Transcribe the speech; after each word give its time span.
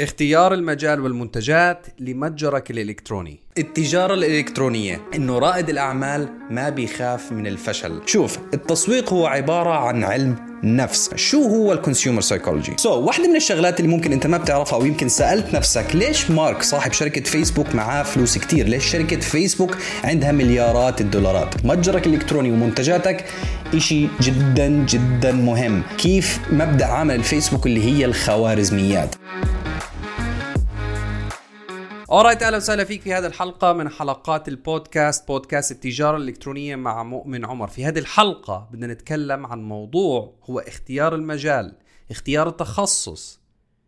اختيار 0.00 0.54
المجال 0.54 1.00
والمنتجات 1.00 1.86
لمتجرك 1.98 2.70
الإلكتروني. 2.70 3.40
التجارة 3.58 4.14
الإلكترونية 4.14 5.00
إنه 5.14 5.38
رائد 5.38 5.68
الأعمال 5.68 6.28
ما 6.50 6.68
بيخاف 6.68 7.32
من 7.32 7.46
الفشل. 7.46 8.00
شوف 8.06 8.38
التسويق 8.54 9.12
هو 9.12 9.26
عبارة 9.26 9.70
عن 9.70 10.04
علم 10.04 10.36
نفس. 10.64 11.14
شو 11.14 11.42
هو 11.42 11.72
ال 11.72 11.77
consumer 11.77 12.20
psychology 12.20 12.72
so 12.76 13.00
واحدة 13.00 13.28
من 13.28 13.36
الشغلات 13.36 13.80
اللي 13.80 13.90
ممكن 13.90 14.12
أنت 14.12 14.26
ما 14.26 14.38
بتعرفها 14.38 14.78
أو 14.78 14.84
يمكن 14.84 15.08
سألت 15.08 15.54
نفسك 15.54 15.86
ليش 15.94 16.30
مارك 16.30 16.62
صاحب 16.62 16.92
شركة 16.92 17.20
فيسبوك 17.20 17.74
معاه 17.74 18.02
فلوس 18.02 18.38
كتير؟ 18.38 18.68
ليش 18.68 18.84
شركة 18.84 19.20
فيسبوك 19.20 19.76
عندها 20.04 20.32
مليارات 20.32 21.00
الدولارات؟ 21.00 21.66
متجرك 21.66 22.06
الإلكتروني 22.06 22.52
ومنتجاتك 22.52 23.24
إشي 23.74 24.08
جدا 24.20 24.68
جدا 24.68 25.32
مهم. 25.32 25.82
كيف 25.98 26.40
مبدأ 26.52 26.86
عمل 26.86 27.14
الفيسبوك 27.14 27.66
اللي 27.66 27.84
هي 27.84 28.04
الخوارزميات؟ 28.04 29.14
اورايت 32.12 32.42
أهلا 32.42 32.56
وسهلا 32.56 32.84
فيك 32.84 33.02
في 33.02 33.14
هذه 33.14 33.26
الحلقة 33.26 33.72
من 33.72 33.88
حلقات 33.88 34.48
البودكاست 34.48 35.28
بودكاست 35.28 35.72
التجارة 35.72 36.16
الإلكترونية 36.16 36.76
مع 36.76 37.02
مؤمن 37.02 37.44
عمر. 37.44 37.68
في 37.68 37.84
هذه 37.84 37.98
الحلقة 37.98 38.68
بدنا 38.72 38.86
نتكلم 38.86 39.46
عن 39.46 39.62
موضوع 39.62 40.34
هو 40.44 40.58
اختيار 40.58 41.14
المجال 41.14 41.76
اختيار 42.10 42.48
التخصص. 42.48 43.40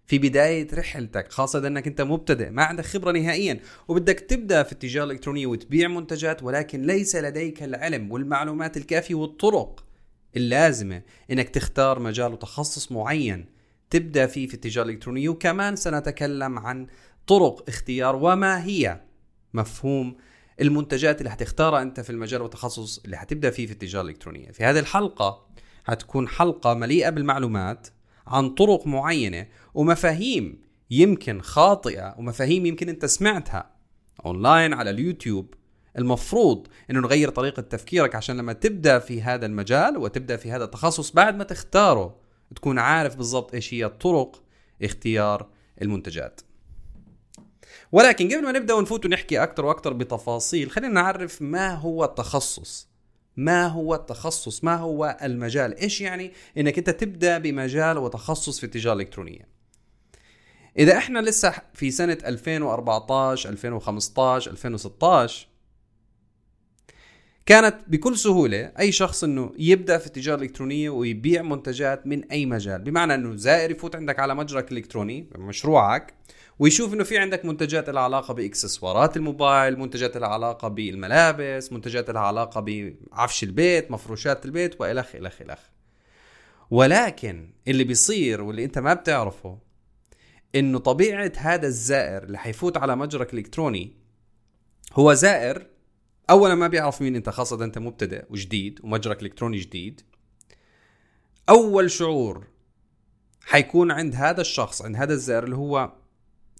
في 0.06 0.18
بداية 0.18 0.68
رحلتك 0.74 1.32
خاصة 1.32 1.66
إنك 1.66 1.86
أنت 1.86 2.00
مبتدئ 2.00 2.50
ما 2.50 2.64
عندك 2.64 2.84
خبرة 2.84 3.12
نهائيا 3.12 3.60
وبدك 3.88 4.20
تبدأ 4.20 4.62
في 4.62 4.72
التجارة 4.72 5.04
الإلكترونية 5.04 5.46
وتبيع 5.46 5.88
منتجات 5.88 6.42
ولكن 6.42 6.82
ليس 6.82 7.16
لديك 7.16 7.62
العلم 7.62 8.12
والمعلومات 8.12 8.76
الكافية 8.76 9.14
والطرق 9.14 9.84
اللازمة 10.36 11.02
إنك 11.30 11.48
تختار 11.48 11.98
مجال 11.98 12.32
وتخصص 12.32 12.92
معين 12.92 13.46
تبدأ 13.90 14.26
فيه 14.26 14.46
في 14.46 14.54
التجارة 14.54 14.84
الإلكترونية. 14.84 15.28
وكمان 15.28 15.76
سنتكلم 15.76 16.58
عن 16.58 16.86
طرق 17.26 17.64
اختيار 17.68 18.16
وما 18.16 18.64
هي 18.64 19.00
مفهوم 19.54 20.16
المنتجات 20.60 21.18
اللي 21.18 21.30
حتختارها 21.30 21.82
أنت 21.82 22.00
في 22.00 22.10
المجال 22.10 22.42
والتخصص 22.42 22.98
اللي 23.04 23.16
حتبدأ 23.16 23.50
فيه 23.50 23.66
في 23.66 23.72
التجارة 23.72 24.02
الإلكترونية. 24.02 24.50
في 24.50 24.64
هذه 24.64 24.78
الحلقة 24.78 25.46
حتكون 25.84 26.28
حلقة 26.28 26.74
مليئة 26.74 27.10
بالمعلومات 27.10 27.88
عن 28.26 28.50
طرق 28.50 28.86
معينة 28.86 29.46
ومفاهيم 29.74 30.62
يمكن 30.90 31.40
خاطئة 31.40 32.14
ومفاهيم 32.18 32.66
يمكن 32.66 32.88
أنت 32.88 33.04
سمعتها 33.04 33.70
اونلاين 34.26 34.72
على 34.72 34.90
اليوتيوب. 34.90 35.54
المفروض 35.98 36.66
إنه 36.90 37.00
نغير 37.00 37.28
طريقة 37.28 37.62
تفكيرك 37.62 38.14
عشان 38.14 38.36
لما 38.36 38.52
تبدأ 38.52 38.98
في 38.98 39.22
هذا 39.22 39.46
المجال 39.46 39.96
وتبدأ 39.96 40.36
في 40.36 40.52
هذا 40.52 40.64
التخصص 40.64 41.10
بعد 41.10 41.36
ما 41.36 41.44
تختاره 41.44 42.16
تكون 42.54 42.78
عارف 42.78 43.16
بالضبط 43.16 43.54
إيش 43.54 43.74
هي 43.74 43.88
طرق 43.88 44.42
اختيار 44.82 45.48
المنتجات. 45.82 46.40
ولكن 47.92 48.28
قبل 48.28 48.42
ما 48.42 48.52
نبدأ 48.52 48.74
ونفوت 48.74 49.06
ونحكي 49.06 49.42
أكثر 49.42 49.64
وأكثر 49.64 49.92
بتفاصيل 49.92 50.70
خلينا 50.70 50.94
نعرف 50.94 51.42
ما 51.42 51.74
هو 51.74 52.04
التخصص. 52.04 52.88
ما 53.36 53.66
هو 53.66 53.94
التخصص؟ 53.94 54.64
ما 54.64 54.76
هو 54.76 55.18
المجال؟ 55.22 55.78
إيش 55.78 56.00
يعني 56.00 56.32
إنك 56.58 56.78
أنت 56.78 56.90
تبدأ 56.90 57.38
بمجال 57.38 57.98
وتخصص 57.98 58.58
في 58.58 58.64
التجارة 58.64 58.94
الإلكترونية؟ 58.94 59.48
إذا 60.78 60.96
إحنا 60.96 61.18
لسه 61.18 61.54
في 61.74 61.90
سنة 61.90 62.18
2014 62.24 63.48
2015 63.48 64.50
2016 64.50 65.46
كانت 67.46 67.76
بكل 67.86 68.18
سهولة 68.18 68.72
أي 68.78 68.92
شخص 68.92 69.24
إنه 69.24 69.52
يبدأ 69.58 69.98
في 69.98 70.06
التجارة 70.06 70.36
الإلكترونية 70.36 70.90
ويبيع 70.90 71.42
منتجات 71.42 72.06
من 72.06 72.24
أي 72.24 72.46
مجال. 72.46 72.82
بمعنى 72.82 73.14
إنه 73.14 73.36
زائر 73.36 73.70
يفوت 73.70 73.96
عندك 73.96 74.18
على 74.18 74.34
متجرك 74.34 74.72
الإلكتروني 74.72 75.26
مشروعك 75.38 76.14
ويشوف 76.58 76.94
إنه 76.94 77.04
في 77.04 77.18
عندك 77.18 77.44
منتجات 77.44 77.90
لها 77.90 78.02
علاقة 78.02 78.34
بإكسسوارات 78.34 79.16
الموبايل 79.16 79.78
منتجات 79.78 80.16
لها 80.16 80.28
علاقة 80.28 80.68
بالملابس 80.68 81.72
منتجات 81.72 82.10
لها 82.10 82.22
علاقة 82.22 82.60
بعفش 82.60 83.42
البيت 83.42 83.90
مفروشات 83.90 84.44
البيت 84.44 84.80
والخ 84.80 85.14
الخ 85.14 85.42
الخ 85.42 85.60
ولكن 86.70 87.50
اللي 87.68 87.84
بيصير 87.84 88.42
واللي 88.42 88.64
أنت 88.64 88.78
ما 88.78 88.94
بتعرفه 88.94 89.58
إنه 90.54 90.78
طبيعة 90.78 91.32
هذا 91.36 91.66
الزائر 91.66 92.22
اللي 92.22 92.38
حيفوت 92.38 92.76
على 92.76 92.96
متجرك 92.96 93.34
الإلكتروني 93.34 93.96
هو 94.92 95.14
زائر 95.14 95.66
اولا 96.30 96.54
ما 96.54 96.68
بيعرف 96.68 97.02
مين 97.02 97.16
أنت 97.16 97.30
خاصة 97.30 97.64
أنت 97.64 97.78
مبتدئ 97.78 98.24
وجديد 98.30 98.80
ومتجرك 98.82 99.20
الالكتروني 99.20 99.58
جديد. 99.58 100.00
أول 101.48 101.90
شعور 101.90 102.46
حيكون 103.40 103.90
عند 103.90 104.14
هذا 104.14 104.40
الشخص 104.40 104.82
عند 104.82 104.96
هذا 104.96 105.12
الزائر 105.12 105.44
اللي 105.44 105.56
هو 105.56 105.92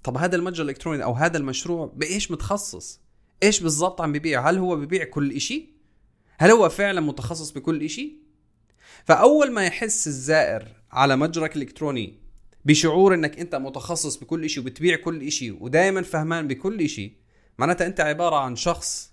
طب 0.05 0.17
هذا 0.17 0.37
المتجر 0.37 0.65
الإلكتروني 0.65 1.05
أو 1.05 1.13
هذا 1.13 1.39
المشروع 1.39 1.93
بإيش 1.97 2.31
متخصص؟ 2.31 3.01
إيش 3.43 3.61
بالضبط 3.61 4.01
عم 4.01 4.13
ببيع 4.13 4.51
هل 4.51 4.59
هو 4.59 4.77
ببيع 4.77 5.05
كل 5.05 5.33
إشي؟ 5.33 5.69
هل 6.39 6.51
هو 6.51 6.69
فعلا 6.69 7.01
متخصص 7.01 7.51
بكل 7.51 7.83
إشي؟ 7.83 8.17
فأول 9.05 9.53
ما 9.53 9.67
يحس 9.67 10.07
الزائر 10.07 10.69
على 10.93 11.17
متجرك 11.17 11.57
الإلكتروني 11.57 12.19
بشعور 12.65 13.15
إنك 13.15 13.39
أنت 13.39 13.55
متخصص 13.55 14.17
بكل 14.17 14.45
إشي 14.45 14.61
وبتبيع 14.61 14.97
كل 14.97 15.23
إشي 15.23 15.51
ودائما 15.51 16.03
فهمان 16.03 16.49
بكل 16.49 16.81
إشي 16.81 17.17
معناتها 17.59 17.87
أنت 17.87 18.01
عبارة 18.01 18.37
عن 18.37 18.57
شخص 18.57 19.13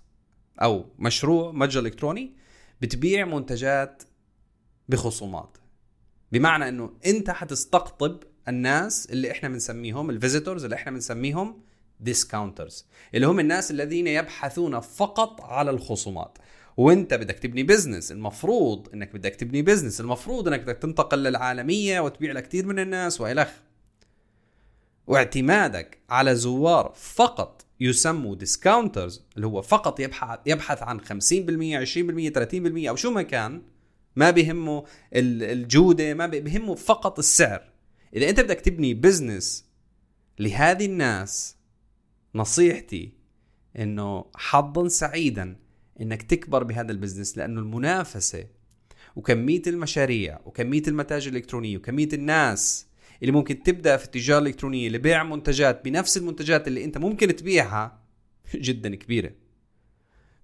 أو 0.62 0.86
مشروع 0.98 1.52
متجر 1.52 1.80
إلكتروني 1.80 2.36
بتبيع 2.80 3.24
منتجات 3.24 4.02
بخصومات. 4.88 5.58
بمعنى 6.32 6.68
إنه 6.68 6.92
أنت 7.06 7.30
حتستقطب 7.30 8.22
الناس 8.48 9.06
اللي 9.10 9.30
إحنا 9.30 9.48
بنسميهم 9.48 10.10
ال 10.10 10.16
visitors 10.16 10.64
اللي 10.64 10.76
إحنا 10.76 10.92
بنسميهم 10.92 11.60
discounters 12.00 12.86
اللي 13.14 13.26
هم 13.26 13.40
الناس 13.40 13.70
الذين 13.70 14.06
يبحثون 14.06 14.80
فقط 14.80 15.40
على 15.40 15.70
الخصومات. 15.70 16.38
وإنت 16.76 17.14
بدك 17.14 17.38
تبني 17.38 17.62
business 17.62 18.12
المفروض 18.12 18.88
إنك 18.94 19.14
بدك 19.14 19.36
تبني 19.36 19.62
business 19.62 20.00
المفروض 20.00 20.48
إنك 20.48 20.60
بدك 20.60 20.76
تنتقل 20.76 21.18
للعالمية 21.18 22.00
وتبيع 22.00 22.32
لكثير 22.32 22.66
من 22.66 22.78
الناس 22.78 23.20
وإلخ. 23.20 23.48
واعتمادك 25.06 25.98
على 26.10 26.34
زوار 26.34 26.92
فقط 26.96 27.64
يسموا 27.80 28.34
discounters 28.34 29.22
اللي 29.36 29.46
هو 29.46 29.62
فقط 29.62 30.00
يبحث 30.00 30.38
يبحث 30.46 30.82
عن 30.82 31.00
50% 31.00 31.02
20% 31.02 32.30
30% 32.30 32.88
أو 32.88 32.96
شو 32.96 33.10
ما 33.10 33.22
كان 33.22 33.62
ما 34.16 34.30
بيهمه 34.30 34.84
الجودة 35.12 36.14
ما 36.14 36.26
بيهمه 36.26 36.74
فقط 36.74 37.18
السعر. 37.18 37.70
إذا 38.16 38.28
أنت 38.30 38.40
بدك 38.40 38.60
تبني 38.60 38.94
business 38.94 39.64
لهذه 40.38 40.86
الناس 40.86 41.56
نصيحتي 42.34 43.12
إنه 43.78 44.24
حظا 44.34 44.88
سعيدا 44.88 45.56
إنك 46.00 46.22
تكبر 46.22 46.62
بهذا 46.62 46.92
ال 46.92 46.97
business 46.97 47.38
لأنه 47.38 47.60
المنافسة 47.60 48.46
وكمية 49.16 49.62
المشاريع 49.66 50.40
وكمية 50.44 50.82
المتاجر 50.88 51.30
الإلكترونية 51.30 51.76
وكمية 51.76 52.08
الناس 52.12 52.86
اللي 53.22 53.32
ممكن 53.32 53.62
تبدأ 53.62 53.96
في 53.96 54.04
التجارة 54.04 54.38
الإلكترونية 54.38 54.88
لبيع 54.88 55.24
منتجات 55.24 55.84
بنفس 55.84 56.16
المنتجات 56.16 56.68
اللي 56.68 56.84
أنت 56.84 56.98
ممكن 56.98 57.36
تبيعها 57.36 58.00
جدا 58.54 58.94
كبيرة. 58.94 59.32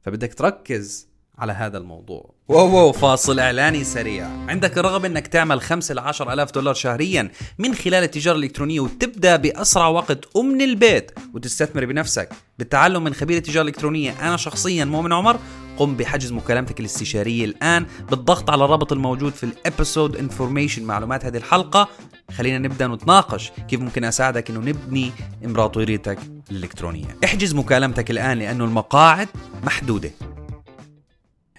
فبدك 0.00 0.34
تركز 0.34 1.09
على 1.38 1.52
هذا 1.52 1.78
الموضوع. 1.78 2.34
wow 2.48 2.76
wow 2.76 2.92
فاصل 2.92 3.38
إعلاني 3.38 3.84
سريع. 3.84 4.26
عندك 4.48 4.78
الرغبة 4.78 5.08
إنك 5.08 5.26
تعمل 5.26 5.60
5 5.60 5.94
ل 5.94 5.98
10 5.98 6.32
آلاف 6.32 6.50
دولار 6.50 6.74
شهريا 6.74 7.30
من 7.58 7.74
خلال 7.74 8.04
التجارة 8.04 8.36
الإلكترونية 8.36 8.80
وتبدأ 8.80 9.36
بأسرع 9.36 9.88
وقت 9.88 10.36
ومن 10.36 10.62
البيت 10.62 11.10
وتستثمر 11.34 11.84
بنفسك. 11.84 12.28
بالتعلم 12.58 13.04
من 13.04 13.14
خبير 13.14 13.36
التجارة 13.36 13.62
الإلكترونية 13.62 14.28
أنا 14.28 14.36
شخصيا 14.36 14.84
مؤمن 14.84 15.12
عمر. 15.12 15.38
قم 15.78 15.97
بحجز 15.97 16.32
مكالمتك 16.32 16.80
الاستشارية 16.80 17.44
الآن 17.44 17.86
بالضغط 18.10 18.50
على 18.50 18.64
الرابط 18.64 18.92
الموجود 18.92 19.32
في 19.32 19.44
ال 19.44 19.53
episode 19.53 20.16
information 20.16 20.82
معلومات 20.82 21.24
هذه 21.24 21.36
الحلقة. 21.36 21.88
خلينا 22.36 22.58
نبدأ 22.58 22.86
نتناقش 22.86 23.53
كيف 23.68 23.80
ممكن 23.80 24.04
أساعدك 24.04 24.50
أنه 24.50 24.60
نبني 24.60 25.12
إمبراطوريتك 25.44 26.18
الإلكترونية. 26.50 27.16
احجز 27.24 27.54
مكالمتك 27.54 28.10
الآن 28.10 28.38
لأنه 28.38 28.65
المقاعد 28.65 29.28
محدودة. 29.65 30.10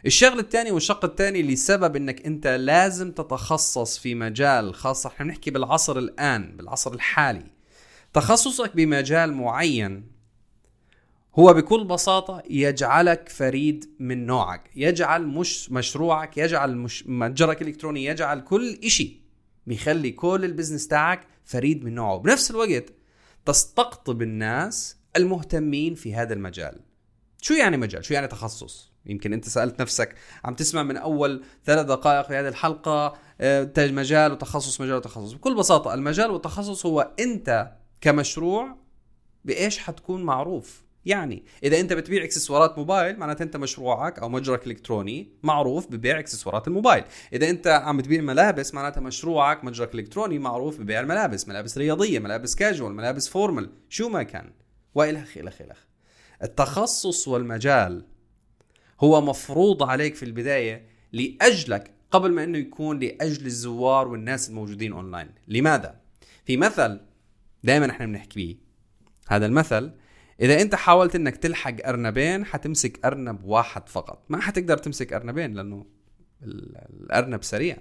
الشغل 0.08 0.40
الثاني 0.40 0.72
والشق 0.72 1.06
الثاني 1.06 1.44
لسبب 1.44 1.96
إنك 1.96 2.26
أنت 2.26 2.48
لازم 2.48 3.12
تتخصص 3.12 3.98
في 3.98 4.16
مجال 4.16 4.74
خاصة 4.76 5.08
إحنا 5.10 5.26
بنحكي 5.26 5.52
بالعصر 5.52 5.98
الآن 5.98 6.58
بالعصر 6.58 6.94
الحالي. 6.94 7.52
تخصصك 8.14 8.76
بمجال 8.76 9.34
معين 9.34 10.12
هو 11.40 11.54
بكل 11.54 11.84
بساطة 11.84 12.44
يجعلك 12.50 13.30
فريد 13.30 13.96
من 14.00 14.26
نوعك. 14.26 14.70
يجعل 14.76 15.28
مش 15.28 15.72
مشروعك 15.72 16.38
يجعل 16.38 16.78
مش 16.78 17.08
متجرك 17.08 17.62
الإلكتروني 17.62 18.06
يجعل 18.06 18.42
كل 18.42 18.80
إشي 18.84 19.22
بيخلي 19.68 20.12
كل 20.12 20.42
ال 20.46 20.50
business 20.50 20.88
تاعك 20.88 21.28
فريد 21.46 21.84
من 21.84 21.96
نوعه. 21.96 22.18
بنفس 22.18 22.52
الوقت 22.52 22.94
تستقطب 23.46 24.22
الناس 24.22 24.98
المهتمين 25.16 25.96
في 25.96 26.16
هذا 26.16 26.34
المجال. 26.34 26.80
شو 27.42 27.54
يعني 27.54 27.78
مجال؟ 27.78 28.06
شو 28.06 28.14
يعني 28.14 28.28
تخصص؟ 28.28 28.97
يمكن 29.08 29.34
انت 29.34 29.50
سألت 29.50 29.82
نفسك 29.82 30.16
عم 30.46 30.56
تسمع 30.56 30.84
من 30.84 30.98
أول 30.98 31.44
ثلاث 31.66 31.86
دقائق 31.86 32.28
في 32.28 32.34
هذه 32.34 32.48
الحلقة 32.48 33.14
آه، 33.42 33.72
مجال 33.78 34.32
وتخصص 34.32 34.82
مجال 34.82 34.96
وتخصص. 34.96 35.34
بكل 35.34 35.56
بساطة 35.56 35.94
المجال 35.94 36.32
والتخصص 36.32 36.86
هو 36.86 37.12
أنت 37.20 37.72
كمشروع 38.02 38.76
بإيش 39.46 39.78
حتكون 39.78 40.24
معروف؟ 40.24 40.88
يعني 41.06 41.44
إذا 41.64 41.80
أنت 41.80 41.94
بتبيع 41.94 42.24
إكسسوارات 42.24 42.78
موبايل 42.78 43.20
معناته 43.20 43.44
أنت 43.44 43.58
مشروعك 43.58 44.20
أو 44.20 44.30
متجرك 44.30 44.68
الالكتروني 44.68 45.32
معروف 45.44 45.88
ببيع 45.92 46.20
إكسسوارات 46.20 46.68
الموبايل. 46.68 47.04
إذا 47.34 47.50
أنت 47.50 47.68
عم 47.68 47.98
بتبيع 47.98 48.22
ملابس 48.22 48.74
معناتها 48.74 49.02
مشروعك 49.02 49.64
متجرك 49.64 49.96
الالكتروني 49.96 50.40
معروف 50.40 50.80
ببيع 50.80 51.00
الملابس. 51.00 51.48
ملابس 51.48 51.78
رياضية 51.78 52.20
ملابس 52.20 52.56
كاجوال 52.56 52.94
ملابس 52.94 53.28
formal 53.28 53.70
شو 53.90 54.10
ما 54.10 54.24
كان. 54.24 54.52
والخ 54.96 55.38
الخ 55.38 55.62
الخ 55.62 55.78
التخصص 56.44 57.28
والمجال 57.28 58.06
هو 59.00 59.22
مفروض 59.22 59.84
عليك 59.84 60.16
في 60.16 60.24
البداية 60.24 60.86
لأجلك 61.12 61.92
قبل 62.12 62.32
ما 62.32 62.44
إنه 62.44 62.58
يكون 62.58 63.00
لأجل 63.00 63.46
الزوار 63.46 64.08
والناس 64.08 64.50
الموجودين 64.50 64.94
اونلاين 64.94 65.30
لماذا؟ 65.48 66.00
في 66.46 66.58
مثل 66.58 67.00
دائما 67.64 67.92
إحنا 67.92 68.06
بنحكيه 68.06 68.56
هذا 69.28 69.46
المثل 69.46 69.92
إذا 70.42 70.62
أنت 70.62 70.76
حاولت 70.76 71.16
إنك 71.16 71.38
تلحق 71.38 71.88
أرنبين 71.88 72.46
حتمسك 72.46 73.06
أرنب 73.06 73.44
واحد 73.44 73.90
فقط. 73.90 74.26
ما 74.30 74.42
حتقدر 74.42 74.78
تمسك 74.78 75.14
أرنبين 75.14 75.54
لأنه 75.54 75.86
الأرنب 76.44 77.44
سريع. 77.44 77.78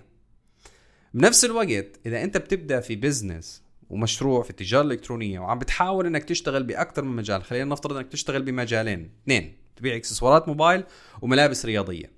بنفس 1.14 1.44
الوقت 1.44 2.00
إذا 2.06 2.22
أنت 2.22 2.36
بتبدأ 2.36 2.80
في 2.80 2.96
بزنس 2.96 3.62
ومشروع 3.90 4.42
في 4.42 4.50
التجاره 4.50 4.82
الالكترونيه 4.82 5.38
وعم 5.38 5.58
بتحاول 5.58 6.06
إنك 6.06 6.24
تشتغل 6.24 6.62
بأكثر 6.62 7.02
من 7.04 7.16
مجال 7.16 7.42
خلينا 7.42 7.64
نفترض 7.64 7.96
إنك 7.96 8.08
تشتغل 8.08 8.42
بمجالين. 8.42 9.10
اثنين 9.22 9.56
تبيع 9.76 9.96
إكسسوارات 9.96 10.48
موبايل 10.48 10.84
وملابس 11.22 11.66
رياضية. 11.66 12.12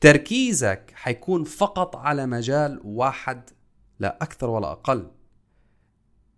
تركيزك 0.00 0.92
حيكون 0.94 1.44
فقط 1.44 1.96
على 1.96 2.26
مجال 2.26 2.80
واحد 2.84 3.50
لا 4.00 4.18
أكثر 4.22 4.50
ولا 4.50 4.72
أقل. 4.72 5.10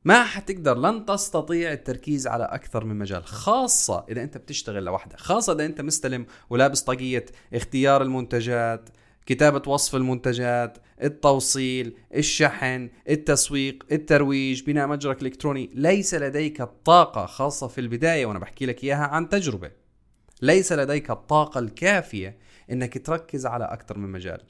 ما 0.05 0.25
حتقدر 0.25 0.79
لن 0.79 1.07
تستطيع 1.07 1.73
التركيز 1.73 2.27
على 2.27 2.45
أكثر 2.45 2.85
من 2.85 2.97
مجال 2.97 3.25
خاصة 3.25 4.05
إذا 4.09 4.23
أنت 4.23 4.39
بتشتغل 4.39 4.85
لوحدك 4.85 5.21
خاصة 5.21 5.53
إذا 5.53 5.67
أنت 5.67 5.81
مستلم 5.81 6.27
ولابس 6.51 6.83
طاقية 6.83 7.27
اختيار 7.55 8.03
المنتجات 8.03 8.89
كتابة 9.27 9.71
وصف 9.71 9.95
المنتجات 9.95 10.79
التوصيل 11.03 11.97
الشحن 12.15 12.91
التسويق 13.09 13.85
الترويج 13.93 14.63
بناء 14.63 14.87
متجرك 14.87 15.23
الإلكتروني 15.23 15.71
ليس 15.75 16.15
لديك 16.15 16.61
الطاقة 16.61 17.27
خاصة 17.27 17.67
في 17.67 17.81
البداية 17.81 18.27
وأنا 18.27 18.39
بحكي 18.39 18.67
لك 18.67 18.85
إياها 18.85 19.07
عن 19.07 19.29
تجربة. 19.29 19.71
ليس 20.43 20.73
لديك 20.73 21.11
الطاقة 21.11 21.59
الكافية 21.59 22.39
إنك 22.71 23.07
تركز 23.07 23.47
على 23.47 23.65
أكثر 23.65 23.99
من 23.99 24.09
مجال. 24.09 24.41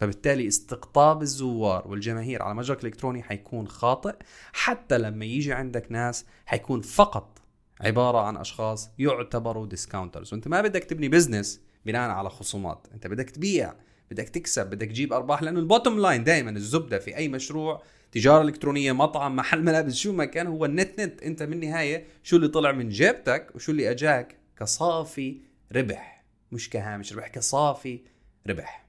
فبالتالي 0.00 0.48
استقطاب 0.48 1.22
الزوار 1.22 1.88
والجماهير 1.88 2.42
على 2.42 2.54
متجرك 2.54 2.80
الإلكتروني 2.80 3.22
حيكون 3.22 3.68
خاطئ. 3.68 4.14
حتى 4.52 4.98
لما 4.98 5.24
يجي 5.24 5.52
عندك 5.52 5.92
ناس 5.92 6.26
حيكون 6.46 6.80
فقط 6.80 7.38
عبارة 7.80 8.18
عن 8.18 8.36
أشخاص 8.36 8.90
يعتبروا 8.98 9.66
discounters 9.66 10.32
وأنت 10.32 10.48
ما 10.48 10.60
بدك 10.60 10.84
تبني 10.84 11.08
business 11.08 11.60
بناء 11.86 12.10
على 12.10 12.30
خصومات. 12.30 12.86
أنت 12.94 13.06
بدك 13.06 13.30
تبيع 13.30 13.74
بدك 14.10 14.28
تكسب 14.28 14.70
بدك 14.70 14.86
تجيب 14.86 15.12
أرباح. 15.12 15.42
لأنه 15.42 15.60
ال 15.60 15.66
bottom 15.66 16.00
line 16.00 16.24
دائما 16.24 16.50
الزبدة 16.50 16.98
في 16.98 17.16
أي 17.16 17.28
مشروع 17.28 17.82
تجارة 18.12 18.42
إلكترونية 18.42 18.92
مطعم 18.92 19.36
محل 19.36 19.62
ملابس 19.62 19.94
شو 19.94 20.12
ما 20.12 20.24
كان 20.24 20.46
هو 20.46 20.64
ال 20.64 20.73
net 20.73 21.00
net. 21.00 21.22
أنت 21.22 21.42
بالنهايه 21.42 22.04
شو 22.22 22.36
اللي 22.36 22.48
طلع 22.48 22.72
من 22.72 22.88
جيبتك 22.88 23.46
وشو 23.54 23.72
اللي 23.72 23.90
أجاك؟ 23.90 24.36
كصافي 24.58 25.40
ربح 25.72 26.24
مش 26.52 26.70
كهامش 26.70 27.12
ربح 27.12 27.28
كصافي 27.28 28.00
ربح. 28.46 28.84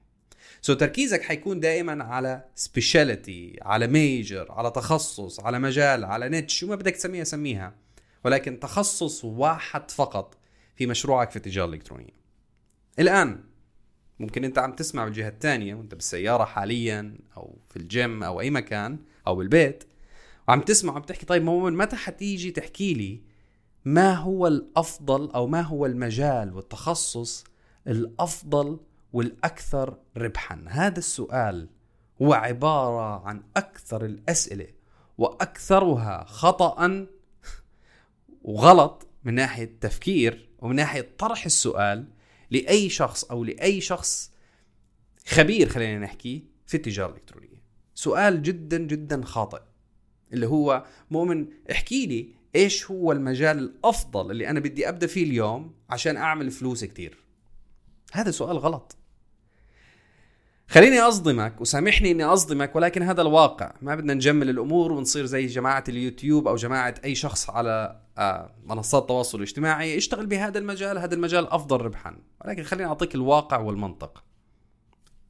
so, 0.62 0.76
تركيزك 0.76 1.22
حيكون 1.22 1.60
دائما 1.60 2.04
على 2.04 2.44
speciality 2.54 3.58
على 3.62 3.86
major 3.86 4.52
على 4.52 4.70
تخصص 4.70 5.40
على 5.40 5.58
مجال 5.58 6.04
على 6.04 6.28
niche 6.28 6.50
شو 6.50 6.66
ما 6.66 6.74
بدك 6.74 6.96
تسميها 6.96 7.24
سميها. 7.24 7.74
ولكن 8.24 8.60
تخصص 8.60 9.24
واحد 9.24 9.90
فقط 9.90 10.38
في 10.76 10.86
مشروعك 10.86 11.30
في 11.30 11.36
التجارة 11.36 11.68
الإلكترونية. 11.68 12.20
الآن 12.98 13.44
ممكن 14.20 14.44
أنت 14.44 14.58
عم 14.58 14.72
تسمع 14.72 15.04
بالجهة 15.04 15.28
الثانية 15.28 15.74
وأنت 15.74 15.94
بالسيارة 15.94 16.44
حاليا 16.44 17.18
أو 17.36 17.58
في 17.70 17.76
الجيم 17.76 18.22
أو 18.22 18.40
أي 18.40 18.50
مكان 18.50 18.98
أو 19.26 19.36
بالبيت 19.36 19.84
وعم 20.48 20.60
تسمع 20.60 20.92
وعم 20.92 21.02
تحكي 21.02 21.26
طيب 21.26 21.42
مؤمن 21.42 21.76
متى 21.76 21.96
حتيجي 21.96 22.50
تحكي 22.50 22.94
لي 22.94 23.29
ما 23.84 24.14
هو 24.14 24.46
الأفضل 24.46 25.30
أو 25.30 25.46
ما 25.46 25.60
هو 25.60 25.86
المجال 25.86 26.54
والتخصص 26.54 27.44
الأفضل 27.86 28.80
والأكثر 29.12 29.98
ربحا؟ 30.16 30.64
هذا 30.68 30.98
السؤال 30.98 31.68
هو 32.22 32.32
عبارة 32.32 33.26
عن 33.26 33.42
أكثر 33.56 34.04
الأسئلة 34.04 34.66
وأكثرها 35.18 36.24
خطا 36.24 37.06
وغلط 38.42 39.06
من 39.24 39.34
ناحية 39.34 39.78
تفكير 39.80 40.48
ومن 40.58 40.76
ناحية 40.76 41.08
طرح 41.18 41.44
السؤال 41.44 42.08
لأي 42.50 42.88
شخص 42.88 43.24
أو 43.24 43.44
لأي 43.44 43.80
شخص 43.80 44.32
خبير 45.26 45.68
خلينا 45.68 45.98
نحكي 45.98 46.44
في 46.66 46.76
التجارة 46.76 47.10
الإلكترونية. 47.10 47.62
سؤال 47.94 48.42
جدا 48.42 48.78
جدا 48.78 49.24
خاطئ 49.24 49.60
اللي 50.32 50.46
هو 50.46 50.84
مؤمن 51.10 51.46
احكي 51.70 52.06
لي 52.06 52.39
إيش 52.54 52.90
هو 52.90 53.12
المجال 53.12 53.58
الأفضل 53.58 54.30
اللي 54.30 54.50
أنا 54.50 54.60
بدي 54.60 54.88
أبدأ 54.88 55.06
فيه 55.06 55.24
اليوم 55.24 55.74
عشان 55.90 56.16
أعمل 56.16 56.50
فلوس 56.50 56.84
كتير؟ 56.84 57.18
هذا 58.12 58.30
سؤال 58.30 58.58
غلط. 58.58 58.96
خليني 60.68 61.00
أصدمك 61.00 61.60
وسامحني 61.60 62.10
إني 62.10 62.24
أصدمك 62.24 62.76
ولكن 62.76 63.02
هذا 63.02 63.22
الواقع. 63.22 63.72
ما 63.82 63.94
بدنا 63.94 64.14
نجمل 64.14 64.50
الأمور 64.50 64.92
ونصير 64.92 65.26
زي 65.26 65.46
جماعة 65.46 65.84
اليوتيوب 65.88 66.48
أو 66.48 66.56
جماعة 66.56 66.94
أي 67.04 67.14
شخص 67.14 67.50
على 67.50 68.00
آه، 68.18 68.54
منصات 68.64 69.02
التواصل 69.02 69.38
الاجتماعي 69.38 69.96
اشتغل 69.96 70.26
بهذا 70.26 70.58
المجال. 70.58 70.98
هذا 70.98 71.14
المجال 71.14 71.48
أفضل 71.48 71.80
ربحا. 71.80 72.18
ولكن 72.44 72.62
خليني 72.62 72.88
أعطيك 72.88 73.14
الواقع 73.14 73.58
والمنطق. 73.58 74.24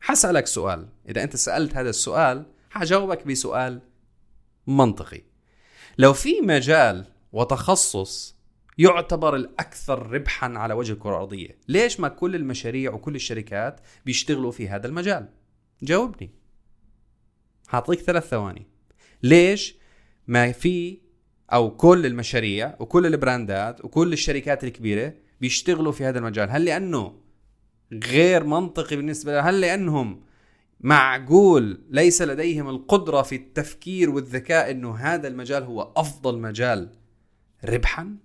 حسألك 0.00 0.46
سؤال. 0.46 0.88
إذا 1.08 1.22
أنت 1.22 1.36
سألت 1.36 1.76
هذا 1.76 1.90
السؤال 1.90 2.46
حجاوبك 2.70 3.26
بسؤال 3.26 3.80
منطقي. 4.66 5.29
لو 6.00 6.12
في 6.12 6.40
مجال 6.40 7.06
وتخصص 7.32 8.36
يعتبر 8.78 9.36
الأكثر 9.36 10.10
ربحا 10.10 10.48
على 10.48 10.74
وجه 10.74 10.92
الكرة 10.92 11.10
الأرضية 11.10 11.58
ليش 11.68 12.00
ما 12.00 12.08
كل 12.08 12.34
المشاريع 12.34 12.92
وكل 12.92 13.14
الشركات 13.14 13.80
بيشتغلوا 14.06 14.50
في 14.50 14.68
هذا 14.68 14.86
المجال؟ 14.86 15.28
جاوبني. 15.82 16.30
هعطيك 17.70 18.00
ثلاث 18.00 18.28
ثواني. 18.28 18.66
ليش 19.22 19.76
ما 20.26 20.52
في 20.52 20.98
أو 21.52 21.76
كل 21.76 22.06
المشاريع 22.06 22.76
وكل 22.80 23.06
البراندات 23.06 23.84
وكل 23.84 24.12
الشركات 24.12 24.64
الكبيرة 24.64 25.14
بيشتغلوا 25.40 25.92
في 25.92 26.04
هذا 26.04 26.18
المجال؟ 26.18 26.50
هل 26.50 26.64
لأنه 26.64 27.20
غير 27.92 28.44
منطقي 28.44 28.96
بالنسبة 28.96 29.40
هل 29.40 29.60
لأنهم 29.60 30.22
معقول 30.80 31.80
ليس 31.90 32.22
لديهم 32.22 32.68
القدرة 32.68 33.22
في 33.22 33.34
التفكير 33.34 34.10
والذكاء 34.10 34.70
إنه 34.70 34.96
هذا 34.96 35.28
المجال 35.28 35.62
هو 35.62 35.92
أفضل 35.96 36.38
مجال 36.38 36.90
ربحا؟ 37.64 38.16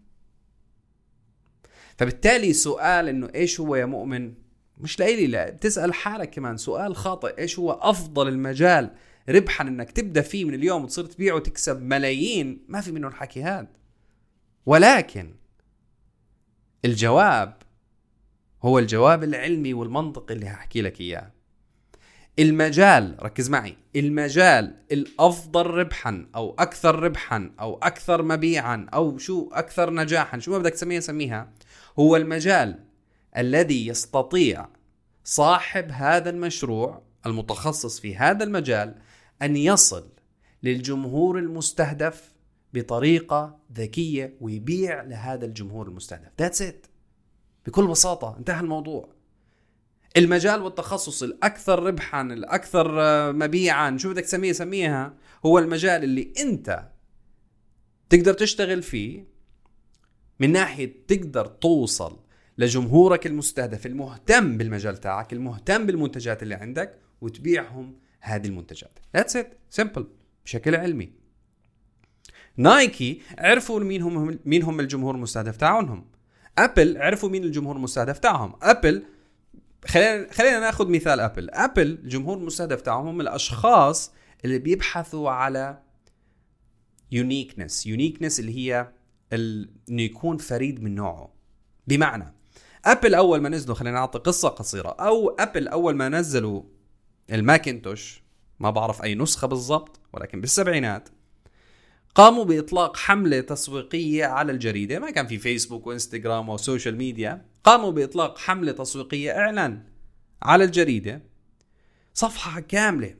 فبالتالي 1.98 2.54
سؤال 2.54 3.08
إنه 3.08 3.30
إيش 3.36 3.60
هو 3.60 3.76
يا 3.76 3.86
مؤمن؟ 3.86 4.34
مش 4.78 5.00
لإلي 5.00 5.28
لا 5.28 5.50
بتسأل 5.50 5.94
حالك 5.94 6.30
كمان. 6.30 6.58
سؤال 6.58 6.96
خاطئ 6.96 7.38
إيش 7.38 7.60
هو 7.60 7.72
أفضل 7.72 8.28
المجال 8.28 8.92
ربحا 9.30 9.68
إنك 9.68 9.92
تبدأ 9.92 10.22
فيه 10.22 10.46
من 10.46 10.54
اليوم 10.54 10.84
وتصير 10.84 11.06
تبيع 11.06 11.34
وتكسب 11.34 11.82
ملايين؟ 11.82 12.66
ما 12.68 12.82
في 12.82 12.92
منه 12.92 13.08
الحكي 13.08 13.44
هذا. 13.44 13.68
ولكن 14.66 15.36
الجواب 16.86 17.58
هو 18.62 18.80
الجواب 18.80 19.24
العلمي 19.24 19.74
والمنطقي 19.74 20.34
اللي 20.34 20.48
هحكي 20.48 20.82
لك 20.82 21.02
إياه. 21.02 21.35
المجال 22.40 23.16
ركز 23.20 23.50
معي 23.50 23.78
المجال 23.96 24.76
الأفضل 24.92 25.66
ربحا 25.66 26.28
أو 26.36 26.56
أكثر 26.60 27.00
ربحا 27.00 27.52
أو 27.60 27.78
أكثر 27.84 28.24
مبيعا 28.24 28.88
أو 28.94 29.18
شو 29.18 29.50
أكثر 29.52 29.94
نجاحا 29.94 30.40
شو 30.40 30.52
ما 30.52 30.58
بدك 30.58 30.72
تسميها 30.72 31.00
سميها 31.00 31.52
هو 32.00 32.16
المجال 32.16 32.80
الذي 33.38 33.88
يستطيع 33.88 34.68
صاحب 35.24 35.92
هذا 35.92 36.30
المشروع 36.30 37.02
المتخصص 37.26 38.00
في 38.00 38.16
هذا 38.16 38.44
المجال 38.44 38.96
أن 39.42 39.56
يصل 39.56 40.10
للجمهور 40.64 41.40
المستهدف 41.40 42.34
بطريقة 42.74 43.58
ذكية 43.74 44.38
ويبيع 44.42 45.04
لهذا 45.04 45.46
الجمهور 45.46 45.88
المستهدف. 45.88 46.32
ذاتس 46.40 46.62
ات 46.62 46.86
بكل 47.66 47.88
بساطة 47.88 48.36
انتهى 48.38 48.60
الموضوع. 48.60 49.15
المجال 50.18 50.62
والتخصص 50.62 51.24
الأكثر 51.24 51.84
ربحا 51.84 52.22
الأكثر 52.22 52.94
مبيعا 53.34 53.98
شو 53.98 54.10
بدك 54.10 54.24
تسميه 54.24 54.52
سميها 54.52 55.14
هو 55.46 55.60
المجال 55.60 56.04
اللي 56.04 56.34
أنت 56.40 56.90
تقدر 58.10 58.34
تشتغل 58.34 58.84
فيه 58.84 59.28
من 60.40 60.52
ناحية 60.52 61.06
تقدر 61.08 61.46
توصل 61.46 62.20
لجمهورك 62.58 63.28
المستهدف 63.28 63.86
المهتم 63.86 64.58
بالمجال 64.58 64.98
تاعك 64.98 65.34
المهتم 65.34 65.86
بالمنتجات 65.86 66.44
اللي 66.44 66.56
عندك 66.56 67.00
وتبيعهم 67.22 67.96
هذه 68.20 68.48
المنتجات. 68.48 69.00
that's 69.16 69.36
it 69.36 69.58
simple 69.70 70.08
بشكل 70.46 70.76
علمي. 70.76 71.12
نايكي 72.58 73.22
عرفوا 73.38 73.80
مين 73.80 74.02
هم 74.02 74.40
مين 74.46 74.64
هم 74.64 74.80
الجمهور 74.80 75.16
المستهدف 75.16 75.58
تاعهم. 75.58 76.06
ابل 76.58 76.98
عرفوا 76.98 77.30
مين 77.30 77.44
الجمهور 77.44 77.76
المستهدف 77.76 78.20
تاعهم. 78.20 78.56
ابل 78.62 79.04
خلينا 79.88 80.34
خلينا 80.34 80.60
ناخذ 80.60 80.90
مثال 80.90 81.20
أبل. 81.20 81.50
أبل 81.50 81.82
الجمهور 82.04 82.38
المستهدف 82.38 82.82
تاعهم 82.82 83.08
هم 83.08 83.22
الأشخاص 83.22 84.12
اللي 84.46 84.60
بيبحثوا 84.60 85.30
على 85.30 85.82
uniqueness 87.12 87.86
uniqueness 87.86 88.40
اللي 88.40 88.58
هي 88.58 88.92
إنه 89.34 90.02
يكون 90.02 90.38
فريد 90.38 90.84
من 90.84 90.96
نوعه. 90.96 91.34
بمعنى 91.88 92.34
أبل 92.86 93.16
أول 93.16 93.42
ما 93.42 93.50
نزلوا 93.50 93.76
خلينا 93.76 94.00
نعطي 94.00 94.20
قصة 94.20 94.50
قصيرة 94.50 94.90
أو 94.90 95.30
أبل 95.30 95.68
أول 95.68 95.96
ما 95.96 96.10
نزلوا 96.10 96.64
الماكنتوش 97.32 98.24
ما 98.60 98.70
بعرف 98.70 99.04
أي 99.04 99.16
نسخة 99.16 99.48
بالضبط 99.48 100.00
ولكن 100.14 100.42
بالسبعينات 100.42 101.10
قاموا 102.16 102.44
بإطلاق 102.44 102.98
حملة 102.98 103.42
تسويقية 103.42 104.26
على 104.26 104.52
الجريدة. 104.52 105.00
ما 105.00 105.12
كان 105.12 105.28
في 105.28 105.38
فيسبوك 105.38 105.88
وإنستغرام 105.88 106.50
و 106.50 106.57
social 106.57 106.98
media 106.98 107.46
قاموا 107.64 107.92
بإطلاق 107.92 108.38
حملة 108.38 108.72
تسويقية 108.72 109.32
إعلان 109.32 109.84
على 110.42 110.64
الجريدة. 110.64 111.22
صفحة 112.14 112.60
كاملة. 112.60 113.16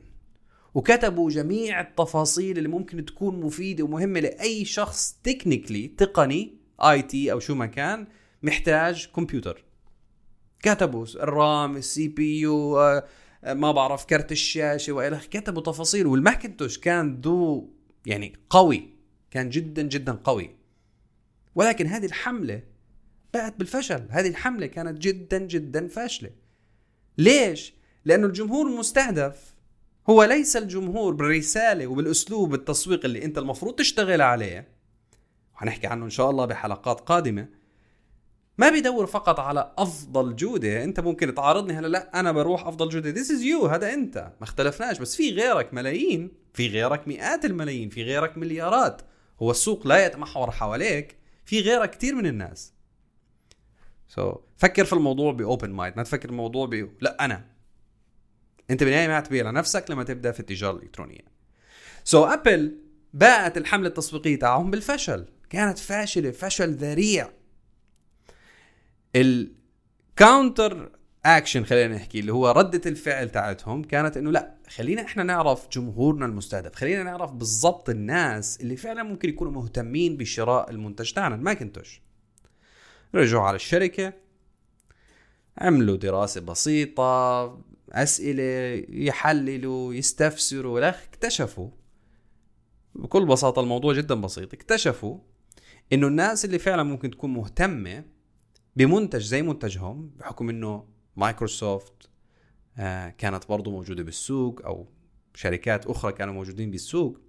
وكتبوا 0.74 1.30
جميع 1.30 1.80
التفاصيل 1.80 2.58
اللي 2.58 2.68
ممكن 2.68 3.04
تكون 3.04 3.40
مفيدة 3.40 3.84
ومهمة 3.84 4.20
لأي 4.20 4.64
شخص 4.64 5.20
technically 5.24 5.88
تقني 5.88 6.58
IT 6.80 7.32
أو 7.32 7.40
شو 7.40 7.54
ما 7.54 7.66
كان 7.66 8.06
محتاج 8.42 9.08
كمبيوتر. 9.16 9.64
كتبوا 10.62 11.06
ال 11.16 11.76
RAM 11.76 12.08
ال 12.08 12.40
CPU 12.40 12.76
ما 13.44 13.72
بعرف 13.72 14.04
كرت 14.04 14.32
الشاشة 14.32 14.92
وإلى 14.92 15.20
كتبوا 15.30 15.62
تفاصيل. 15.62 16.06
والماكنتوش 16.06 16.78
كان 16.78 17.20
the 17.20 17.75
يعني 18.06 18.36
قوي 18.50 18.88
كان 19.30 19.50
جدا 19.50 19.82
جدا 19.82 20.12
قوي. 20.12 20.50
ولكن 21.54 21.86
هذه 21.86 22.06
الحملة 22.06 22.62
باءت 23.34 23.56
بالفشل. 23.56 24.06
هذه 24.10 24.28
الحملة 24.28 24.66
كانت 24.66 24.98
جدا 24.98 25.38
جدا 25.38 25.88
فاشلة. 25.88 26.30
ليش؟ 27.18 27.74
لأنه 28.04 28.26
الجمهور 28.26 28.66
المستهدف 28.66 29.54
هو 30.10 30.24
ليس 30.24 30.56
الجمهور 30.56 31.14
بالرسالة 31.14 31.86
وبالأسلوب 31.86 32.54
التسويق 32.54 33.04
اللي 33.04 33.24
أنت 33.24 33.38
المفروض 33.38 33.74
تشتغل 33.74 34.20
عليه. 34.22 34.68
وحنحكي 35.54 35.86
عنه 35.86 36.04
إن 36.04 36.10
شاء 36.10 36.30
الله 36.30 36.44
بحلقات 36.44 37.00
قادمة. 37.00 37.48
ما 38.58 38.70
بيدور 38.70 39.06
فقط 39.06 39.40
على 39.40 39.72
أفضل 39.78 40.36
جودة. 40.36 40.84
أنت 40.84 41.00
ممكن 41.00 41.34
تعارضني 41.34 41.72
هلا 41.72 41.86
لا 41.86 42.20
أنا 42.20 42.32
بروح 42.32 42.66
أفضل 42.66 42.88
جودة. 42.88 43.10
this 43.10 43.30
is 43.30 43.42
you 43.42 43.66
هذا 43.66 43.94
أنت. 43.94 44.16
ما 44.18 44.44
اختلفناش. 44.44 44.98
بس 44.98 45.16
في 45.16 45.30
غيرك 45.30 45.74
ملايين. 45.74 46.32
في 46.54 46.68
غيرك 46.68 47.08
مئات 47.08 47.44
الملايين. 47.44 47.88
في 47.88 48.02
غيرك 48.02 48.38
مليارات. 48.38 49.02
هو 49.42 49.50
السوق 49.50 49.86
لا 49.86 50.06
يتمحور 50.06 50.50
حواليك. 50.50 51.16
في 51.44 51.60
غيرك 51.60 51.90
كثير 51.90 52.14
من 52.14 52.26
الناس. 52.26 52.72
so, 54.08 54.38
فكر 54.56 54.84
في 54.84 54.92
الموضوع 54.92 55.32
ب 55.32 55.40
open 55.40 55.70
mind 55.70 55.96
ما 55.96 56.02
تفكر 56.02 56.28
الموضوع 56.28 56.66
ب 56.66 56.90
لا 57.00 57.24
أنا. 57.24 57.44
أنت 58.70 58.82
بالنهاية 58.84 59.08
ما 59.08 59.20
تبيع 59.20 59.50
لنفسك 59.50 59.90
لما 59.90 60.04
تبدأ 60.04 60.32
في 60.32 60.40
التجارة 60.40 60.76
الإلكترونية. 60.76 61.24
so, 62.04 62.32
ابل 62.32 62.78
باءت 63.14 63.56
الحملة 63.56 63.88
التسويقية 63.88 64.38
تاعهم 64.38 64.70
بالفشل. 64.70 65.26
كانت 65.50 65.78
فاشلة 65.78 66.30
فشل 66.30 66.72
ذريع. 66.72 67.30
ال 69.16 69.38
counter 69.38 70.90
action 71.24 71.64
خلينا 71.64 71.94
نحكي 71.94 72.20
اللي 72.20 72.32
هو 72.32 72.50
ردة 72.50 72.90
الفعل 72.90 73.30
تاعتهم 73.30 73.82
كانت 73.82 74.16
إنه 74.16 74.30
لا 74.32 74.54
خلينا 74.68 75.02
إحنا 75.02 75.22
نعرف 75.22 75.68
جمهورنا 75.72 76.26
المستهدف 76.26 76.74
خلينا 76.74 77.02
نعرف 77.02 77.32
بالضبط 77.32 77.90
الناس 77.90 78.60
اللي 78.60 78.76
فعلا 78.76 79.02
ممكن 79.02 79.28
يكونوا 79.28 79.52
مهتمين 79.52 80.16
بشراء 80.16 80.70
المنتج 80.70 81.12
تاعنا 81.12 81.34
الماكنتوش 81.34 82.00
رجعوا 83.14 83.42
على 83.42 83.56
الشركة 83.56 84.12
عملوا 85.58 85.96
دراسة 85.96 86.40
بسيطة 86.40 87.44
أسئلة 87.92 88.84
يحللوا 88.88 89.94
يستفسروا 89.94 90.88
اكتشفوا 90.88 91.70
بكل 92.94 93.26
بساطة 93.26 93.60
الموضوع 93.60 93.92
جدا 93.92 94.14
بسيط 94.14 94.54
اكتشفوا 94.54 95.18
إنه 95.92 96.06
الناس 96.06 96.44
اللي 96.44 96.58
فعلا 96.58 96.82
ممكن 96.82 97.10
تكون 97.10 97.34
مهتمة 97.34 98.15
بمنتج 98.76 99.22
زي 99.22 99.42
منتجهم 99.42 100.10
بحكم 100.18 100.48
إنه 100.48 100.84
مايكروسوفت 101.16 102.10
آه، 102.78 103.08
كانت 103.08 103.48
برضو 103.48 103.70
موجودة 103.70 104.02
بالسوق 104.02 104.62
أو 104.64 104.86
شركات 105.34 105.86
أخرى 105.86 106.12
كانوا 106.12 106.34
موجودين 106.34 106.70
بالسوق 106.70 107.20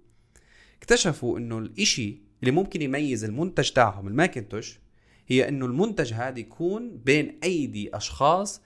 اكتشفوا 0.78 1.38
إنه 1.38 1.58
الإشي 1.58 2.22
اللي 2.40 2.50
ممكن 2.50 2.82
يميز 2.82 3.24
المنتج 3.24 3.70
تاعهم 3.70 4.08
الماكنتوش 4.08 4.78
هي 5.26 5.48
إنه 5.48 5.66
المنتج 5.66 6.12
هذا 6.12 6.38
يكون 6.38 6.96
بين 6.96 7.38
أيدي 7.44 7.96
أشخاص 7.96 8.62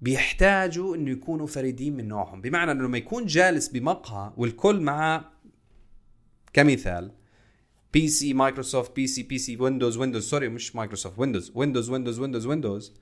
بيحتاجوا 0.00 0.96
إنه 0.96 1.10
يكونوا 1.10 1.46
فريدين 1.46 1.96
من 1.96 2.08
نوعهم. 2.08 2.40
بمعنى 2.40 2.72
إنه 2.72 2.84
لما 2.84 2.98
يكون 2.98 3.26
جالس 3.26 3.68
بمقهى 3.68 4.32
والكل 4.36 4.80
معه 4.80 5.32
كمثال 6.52 7.12
PC 7.94 8.34
مايكروسوفت 8.34 8.96
PC 8.96 9.22
PC 9.22 9.56
ويندوز 9.56 9.96
ويندوز 9.96 10.28
sorry 10.28 10.48
مش 10.48 10.76
مايكروسوفت 10.76 11.18
ويندوز 11.18 11.52
ويندوز 11.54 11.90
ويندوز 11.90 12.18
ويندوز 12.18 12.46
ويندوز 12.46 12.94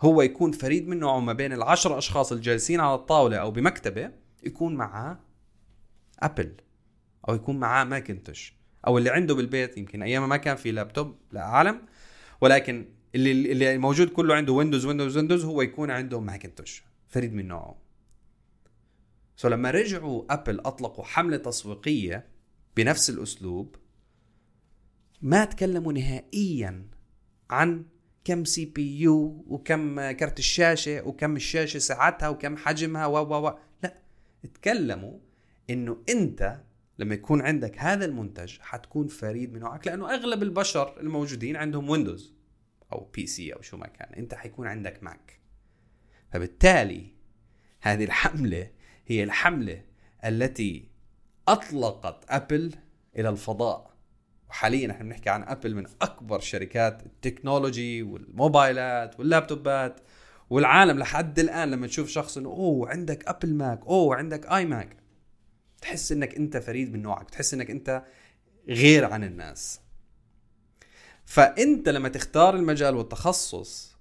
هو 0.00 0.22
يكون 0.22 0.52
فريد 0.52 0.88
من 0.88 0.98
نوعه 0.98 1.20
ما 1.20 1.32
بين 1.32 1.52
العشر 1.52 1.98
أشخاص 1.98 2.32
الجالسين 2.32 2.80
على 2.80 2.94
الطاولة 2.94 3.36
أو 3.36 3.50
بمكتبة 3.50 4.10
يكون 4.44 4.74
معاه 4.74 5.18
ابل 6.18 6.52
أو 7.28 7.34
يكون 7.34 7.58
معاه 7.58 7.84
ماكنتوش 7.84 8.54
أو 8.86 8.98
اللي 8.98 9.10
عنده 9.10 9.34
بالبيت. 9.34 9.78
يمكن 9.78 10.02
أيام 10.02 10.28
ما 10.28 10.36
كان 10.36 10.56
في 10.56 10.72
لابتوب 10.72 11.16
لا 11.32 11.40
أعلم. 11.40 11.82
ولكن 12.40 12.88
اللي 13.14 13.52
اللي 13.52 13.78
موجود 13.78 14.08
كله 14.08 14.34
عنده 14.34 14.52
ويندوز 14.52 14.86
ويندوز 14.86 15.16
ويندوز 15.16 15.44
هو 15.44 15.62
يكون 15.62 15.90
عنده 15.90 16.20
ماكنتوش 16.20 16.82
فريد 17.08 17.34
من 17.34 17.48
نوعه. 17.48 17.76
so 19.36 19.48
لما 19.48 19.70
رجعوا 19.70 20.24
ابل 20.30 20.60
أطلقوا 20.60 21.04
حملة 21.04 21.36
تسويقية 21.36 22.26
بنفس 22.76 23.10
الأسلوب 23.10 23.76
ما 25.22 25.44
تكلموا 25.44 25.92
نهائيا 25.92 26.86
عن 27.50 27.84
كم 28.24 28.44
CPU 28.44 29.44
وكم 29.48 30.10
كرت 30.10 30.38
الشاشة 30.38 31.02
وكم 31.02 31.36
الشاشة 31.36 31.78
سعتها 31.78 32.28
وكم 32.28 32.56
حجمها 32.56 33.06
و 33.06 33.16
و 33.16 33.46
و. 33.46 33.58
لا 33.82 33.94
تكلموا 34.54 35.18
إنه 35.70 36.02
أنت 36.08 36.60
لما 36.98 37.14
يكون 37.14 37.40
عندك 37.40 37.78
هذا 37.78 38.04
المنتج 38.04 38.58
حتكون 38.60 39.06
فريد 39.06 39.52
من 39.52 39.60
نوعك 39.60 39.86
لأنه 39.86 40.14
أغلب 40.14 40.42
البشر 40.42 41.00
الموجودين 41.00 41.56
عندهم 41.56 41.90
Windows 41.90 42.34
أو 42.92 43.10
PC 43.14 43.54
أو 43.54 43.62
شو 43.62 43.76
ما 43.76 43.86
كان 43.86 44.14
أنت 44.14 44.34
حيكون 44.34 44.66
عندك 44.66 45.02
Mac 45.02 45.40
فبالتالي 46.30 47.14
هذه 47.80 48.04
الحملة 48.04 48.70
هي 49.06 49.24
الحملة 49.24 49.84
التي 50.24 50.88
أطلقت 51.48 52.24
Apple 52.28 52.74
إلى 53.16 53.28
الفضاء. 53.28 53.91
وحاليا 54.52 54.90
إحنا 54.90 55.04
بنحكي 55.04 55.30
عن 55.30 55.42
Apple 55.42 55.74
من 55.74 55.86
أكبر 56.02 56.40
شركات 56.40 57.02
ال 57.06 57.15
technology 57.15 58.02
والموبايلات 58.02 59.18
واللابتوبات 59.18 60.00
والعالم 60.50 60.98
لحد 60.98 61.38
الآن 61.38 61.70
لما 61.70 61.86
تشوف 61.86 62.08
شخص 62.08 62.36
إنه 62.38 62.48
أوه 62.48 62.88
عندك 62.88 63.28
Apple 63.28 63.54
Mac 63.54 63.80
أوه 63.86 64.16
عندك 64.16 64.46
iMac 64.46 64.96
تحس 65.80 66.12
إنك 66.12 66.34
أنت 66.36 66.56
فريد 66.56 66.92
من 66.92 67.02
نوعك 67.02 67.30
تحس 67.30 67.54
إنك 67.54 67.70
أنت 67.70 68.02
غير 68.68 69.04
عن 69.04 69.24
الناس. 69.24 69.80
فأنت 71.24 71.88
لما 71.88 72.08
تختار 72.08 72.56
المجال 72.56 72.96
والتخصص 72.96 73.96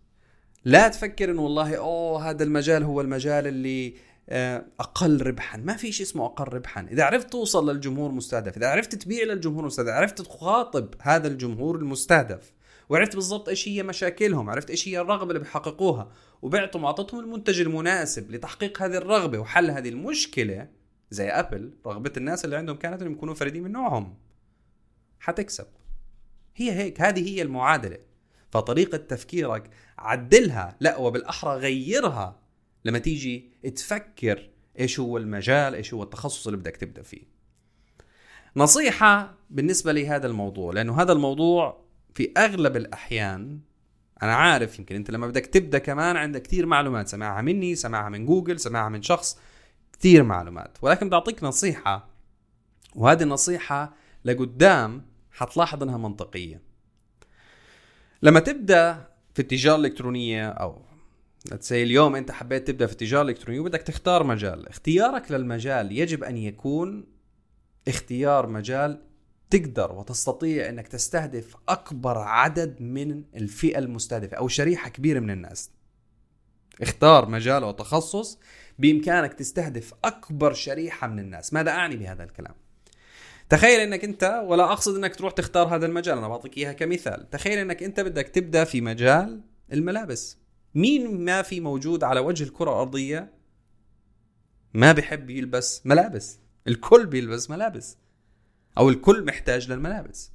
لا 0.65 0.87
تفكر 0.87 1.31
إنه 1.31 1.41
والله 1.41 1.75
أوه 1.75 2.29
هذا 2.29 2.43
المجال 2.43 2.83
هو 2.83 3.01
المجال 3.01 3.47
اللي 3.47 3.93
أقل 4.29 5.21
ربحا. 5.21 5.57
ما 5.57 5.77
في 5.77 5.91
شيء 5.91 6.05
اسمه 6.05 6.25
أقل 6.25 6.53
ربحا. 6.53 6.87
إذا 6.91 7.03
عرفت 7.03 7.31
توصل 7.31 7.69
للجمهور 7.69 8.09
المستهدف 8.09 8.57
إذا 8.57 8.67
عرفت 8.67 8.95
تبيع 8.95 9.23
للجمهور 9.23 9.59
المستهدف 9.61 9.89
عرفت 9.89 10.21
تخاطب 10.21 10.95
هذا 11.01 11.27
الجمهور 11.27 11.75
المستهدف 11.75 12.53
وعرفت 12.89 13.15
بالضبط 13.15 13.49
إيش 13.49 13.67
هي 13.67 13.83
مشاكلهم 13.83 14.49
عرفت 14.49 14.69
إيش 14.69 14.87
هي 14.87 14.99
الرغبة 14.99 15.27
اللي 15.27 15.39
بيحققوها 15.39 16.11
وبعتهم 16.41 16.83
وأعطتهم 16.83 17.19
المنتج 17.19 17.61
المناسب 17.61 18.31
لتحقيق 18.31 18.81
هذه 18.81 18.97
الرغبة 18.97 19.39
وحل 19.39 19.71
هذه 19.71 19.89
المشكلة 19.89 20.67
زي 21.11 21.29
أبل 21.29 21.73
رغبة 21.85 22.11
الناس 22.17 22.45
اللي 22.45 22.55
عندهم 22.55 22.75
كانت 22.75 23.01
إنهم 23.01 23.13
يكونوا 23.13 23.33
فريدين 23.33 23.63
من 23.63 23.71
نوعهم. 23.71 24.17
حتكسب. 25.19 25.67
هي 26.55 26.71
هيك 26.71 27.01
هذه 27.01 27.29
هي 27.29 27.41
المعادلة. 27.41 27.97
فطريقة 28.49 28.97
تفكيرك 28.97 29.69
عدلها. 29.97 30.75
لا 30.79 30.97
وبالأحرى 30.97 31.57
غيرها. 31.57 32.40
لما 32.85 32.99
تيجي 32.99 33.51
تفكر 33.75 34.49
إيش 34.79 34.99
هو 34.99 35.17
المجال 35.17 35.75
إيش 35.75 35.93
هو 35.93 36.03
التخصص 36.03 36.47
اللي 36.47 36.59
بدك 36.59 36.77
تبدأ 36.77 37.01
فيه. 37.01 37.31
نصيحة 38.55 39.33
بالنسبة 39.49 39.91
لهذا 39.91 40.27
الموضوع 40.27 40.73
لأنه 40.73 41.01
هذا 41.01 41.11
الموضوع 41.11 41.85
في 42.15 42.31
أغلب 42.37 42.77
الأحيان 42.77 43.59
أنا 44.23 44.35
عارف 44.35 44.79
يمكن 44.79 44.95
أنت 44.95 45.11
لما 45.11 45.27
بدك 45.27 45.45
تبدأ 45.45 45.77
كمان 45.77 46.17
عندك 46.17 46.41
كثير 46.41 46.65
معلومات 46.65 47.07
سمعها 47.07 47.41
مني 47.41 47.75
سمعها 47.75 48.09
من 48.09 48.25
جوجل 48.25 48.59
سمعها 48.59 48.89
من 48.89 49.01
شخص 49.01 49.39
كثير 49.93 50.23
معلومات. 50.23 50.77
ولكن 50.81 51.07
بدي 51.07 51.15
أعطيك 51.15 51.43
نصيحة 51.43 52.09
وهذه 52.95 53.23
النصيحة 53.23 53.93
لقدام 54.25 55.05
حتلاحظ 55.31 55.83
إنها 55.83 55.97
منطقية. 55.97 56.61
لما 58.21 58.39
تبدأ 58.39 59.09
في 59.33 59.39
التجاره 59.39 59.75
الالكترونيه 59.75 60.49
أو 60.49 60.81
سي 61.59 61.83
اليوم 61.83 62.15
أنت 62.15 62.31
حبيت 62.31 62.67
تبدأ 62.67 62.85
في 62.85 62.91
التجارة 62.91 63.21
الإلكترونية 63.21 63.59
وبدك 63.59 63.81
تختار 63.81 64.23
مجال. 64.23 64.67
اختيارك 64.67 65.31
للمجال 65.31 65.91
يجب 65.91 66.23
أن 66.23 66.37
يكون 66.37 67.05
اختيار 67.87 68.47
مجال 68.47 69.01
تقدر 69.49 69.91
وتستطيع 69.91 70.69
إنك 70.69 70.87
تستهدف 70.87 71.55
أكبر 71.69 72.17
عدد 72.17 72.81
من 72.81 73.23
الفئة 73.35 73.79
المستهدفة 73.79 74.37
أو 74.37 74.47
شريحة 74.47 74.89
كبيرة 74.89 75.19
من 75.19 75.31
الناس. 75.31 75.71
اختار 76.81 77.29
مجال 77.29 77.63
أو 77.63 77.71
تخصص 77.71 78.39
بإمكانك 78.79 79.33
تستهدف 79.33 79.93
أكبر 80.03 80.53
شريحة 80.53 81.07
من 81.07 81.19
الناس. 81.19 81.53
ماذا 81.53 81.71
أعني 81.71 81.95
بهذا 81.97 82.23
الكلام؟ 82.23 82.53
تخيل 83.49 83.79
إنك 83.79 84.03
أنت 84.03 84.43
ولا 84.45 84.63
أقصد 84.63 84.95
إنك 84.95 85.15
تروح 85.15 85.33
تختار 85.33 85.75
هذا 85.75 85.85
المجال 85.85 86.17
أنا 86.17 86.27
بعطيك 86.27 86.57
إياها 86.57 86.73
كمثال. 86.73 87.29
تخيل 87.29 87.57
إنك 87.59 87.83
أنت 87.83 87.99
بدك 87.99 88.29
تبدأ 88.29 88.63
في 88.63 88.81
مجال 88.81 89.41
الملابس. 89.73 90.40
مين 90.75 91.25
ما 91.25 91.41
في 91.41 91.59
موجود 91.59 92.03
على 92.03 92.19
وجه 92.19 92.43
الكرة 92.43 92.69
الأرضية 92.71 93.33
ما 94.73 94.91
بيحب 94.91 95.29
يلبس 95.29 95.81
ملابس؟ 95.85 96.39
الكل 96.67 97.05
بيلبس 97.05 97.49
ملابس. 97.49 97.97
أو 98.77 98.89
الكل 98.89 99.25
محتاج 99.25 99.71
للملابس. 99.71 100.31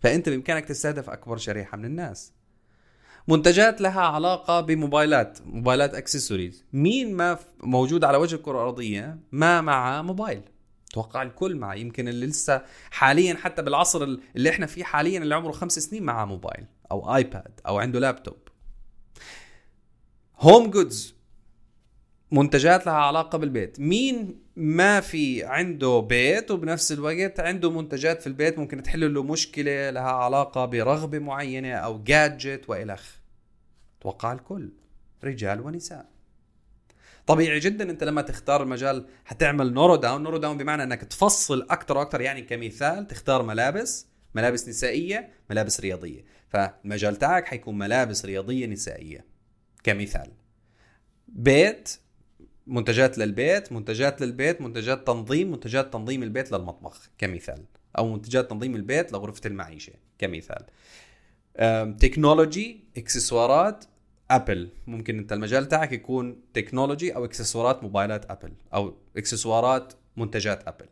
فأنت 0.00 0.28
بإمكانك 0.28 0.64
تستهدف 0.64 1.10
أكبر 1.10 1.36
شريحة 1.36 1.76
من 1.76 1.84
الناس. 1.84 2.32
منتجات 3.28 3.80
لها 3.80 4.00
علاقة 4.00 4.60
بموبايلات 4.60 5.38
موبايلات 5.46 5.94
اكسسوارز 5.94 6.64
مين 6.72 7.14
ما 7.14 7.38
موجود 7.60 8.04
على 8.04 8.18
وجه 8.18 8.34
الكرة 8.34 8.52
الأرضية 8.52 9.18
ما 9.32 9.60
معه 9.60 10.02
موبايل. 10.02 10.42
أتوقع 10.90 11.22
الكل 11.22 11.56
معه 11.56 11.74
يمكن 11.74 12.08
اللي 12.08 12.26
لسه 12.26 12.62
حاليا 12.90 13.34
حتى 13.34 13.62
بالعصر 13.62 14.02
اللي 14.36 14.50
إحنا 14.50 14.66
فيه 14.66 14.84
حاليا 14.84 15.18
اللي 15.18 15.34
عمره 15.34 15.52
خمس 15.52 15.78
سنين 15.78 16.02
معه 16.02 16.24
موبايل 16.24 16.66
أو 16.90 17.16
iPad 17.16 17.60
أو 17.66 17.78
عنده 17.78 17.98
لابتوب 18.00 18.45
home 20.38 20.70
goods 20.70 21.14
منتجات 22.30 22.86
لها 22.86 22.94
علاقة 22.94 23.38
بالبيت. 23.38 23.80
مين 23.80 24.42
ما 24.56 25.00
في 25.00 25.44
عنده 25.44 26.00
بيت 26.00 26.50
وبنفس 26.50 26.92
الوقت 26.92 27.40
عنده 27.40 27.70
منتجات 27.70 28.20
في 28.20 28.26
البيت 28.26 28.58
ممكن 28.58 28.82
تحل 28.82 29.14
له 29.14 29.22
مشكلة 29.22 29.90
لها 29.90 30.10
علاقة 30.10 30.64
برغبة 30.64 31.18
معينة 31.18 31.74
أو 31.74 32.02
gadget 32.02 32.68
وإلخ 32.68 33.16
توقع 34.00 34.32
الكل 34.32 34.72
رجال 35.24 35.60
ونساء. 35.60 36.06
طبيعي 37.26 37.58
جدا 37.58 37.90
أنت 37.90 38.04
لما 38.04 38.22
تختار 38.22 38.62
المجال 38.62 39.06
حتعمل 39.24 39.72
narrow 39.72 39.96
down 39.96 40.22
narrow 40.22 40.36
down 40.36 40.58
بمعنى 40.58 40.82
أنك 40.82 41.00
تفصل 41.00 41.66
أكثر 41.70 41.98
وأكثر 41.98 42.20
يعني 42.20 42.42
كمثال 42.42 43.06
تختار 43.06 43.42
ملابس 43.42 44.06
ملابس 44.34 44.68
نسائية 44.68 45.28
ملابس 45.50 45.80
رياضية. 45.80 46.24
فالمجال 46.48 47.16
تاعك 47.16 47.46
حيكون 47.46 47.78
ملابس 47.78 48.24
رياضية 48.24 48.66
نسائية. 48.66 49.35
كمثال. 49.86 50.32
بيت 51.28 51.98
منتجات 52.66 53.18
للبيت 53.18 53.72
منتجات 53.72 54.20
للبيت 54.20 54.60
منتجات 54.60 55.06
تنظيم 55.06 55.50
منتجات 55.50 55.92
تنظيم 55.92 56.22
البيت 56.22 56.52
للمطبخ 56.52 57.10
كمثال. 57.18 57.64
أو 57.98 58.12
منتجات 58.12 58.50
تنظيم 58.50 58.76
البيت 58.76 59.12
لغرفة 59.12 59.40
المعيشة 59.46 59.92
كمثال. 60.18 60.66
technology 61.98 62.84
إكسسوارات 62.96 63.84
Apple. 64.30 64.68
ممكن 64.86 65.18
أنت 65.18 65.32
المجال 65.32 65.68
تاعك 65.68 65.92
يكون 65.92 66.40
technology 66.54 67.14
أو 67.14 67.24
إكسسوارات 67.24 67.82
موبايلات 67.82 68.30
Apple 68.30 68.52
أو 68.74 68.96
إكسسوارات 69.16 69.92
منتجات 70.16 70.68
Apple. 70.68 70.86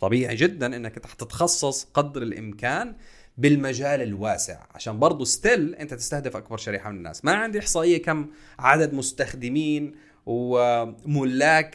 طبيعي 0.00 0.36
جدا 0.36 0.76
إنك 0.76 0.94
تتخصص 0.94 1.84
قدر 1.84 2.22
الإمكان 2.22 2.96
بالمجال 3.38 4.02
الواسع. 4.02 4.66
عشان 4.74 4.98
برضو 4.98 5.24
still 5.24 5.74
أنت 5.74 5.94
تستهدف 5.94 6.36
أكبر 6.36 6.56
شريحة 6.56 6.90
من 6.90 6.96
الناس. 6.96 7.24
ما 7.24 7.32
عندي 7.32 7.58
إحصائية 7.58 8.02
كم 8.02 8.26
عدد 8.58 8.94
مستخدمين 8.94 9.94
وملاك 10.26 11.74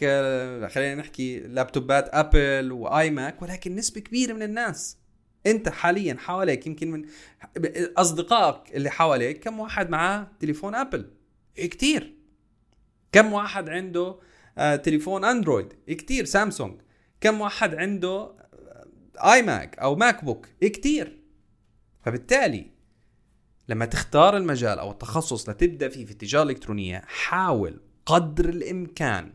خلينا 0.71 0.95
نحكي 0.95 1.39
لابتوبات 1.39 2.10
Apple 2.12 2.71
و 2.71 3.10
iMac 3.10 3.41
ولكن 3.41 3.76
نسبة 3.76 4.02
كبيرة 4.02 4.34
من 4.34 4.43
الناس. 4.43 4.97
أنت 5.45 5.69
حاليا 5.69 6.15
حواليك 6.19 6.67
يمكن 6.67 6.91
من 6.91 7.06
أصدقائك 7.97 8.76
اللي 8.76 8.89
حواليك 8.89 9.43
كم 9.43 9.60
واحد 9.60 9.89
معاه 9.89 10.28
تليفون 10.39 10.76
Apple؟ 10.75 11.12
كتير. 11.56 12.15
كم 13.12 13.34
واحد 13.34 13.69
عنده 13.69 14.15
آه، 14.58 14.76
تليفون 14.76 15.26
Android؟ 15.25 15.73
كتير. 15.88 16.26
سامسونج. 16.26 16.82
كم 17.21 17.41
واحد 17.41 17.76
عنده 17.76 18.36
iMac 19.17 19.80
أو 19.80 19.95
MacBook؟ 19.95 20.47
كتير. 20.62 21.20
فبالتالي 22.01 22.71
لما 23.69 23.85
تختار 23.85 24.37
المجال 24.37 24.79
أو 24.79 24.91
التخصص 24.91 25.49
لتبدأ 25.49 25.89
فيه 25.89 26.05
في 26.05 26.11
التجارة 26.11 26.43
الإلكترونية 26.43 27.01
حاول 27.07 27.79
قدر 28.05 28.49
الإمكان 28.49 29.33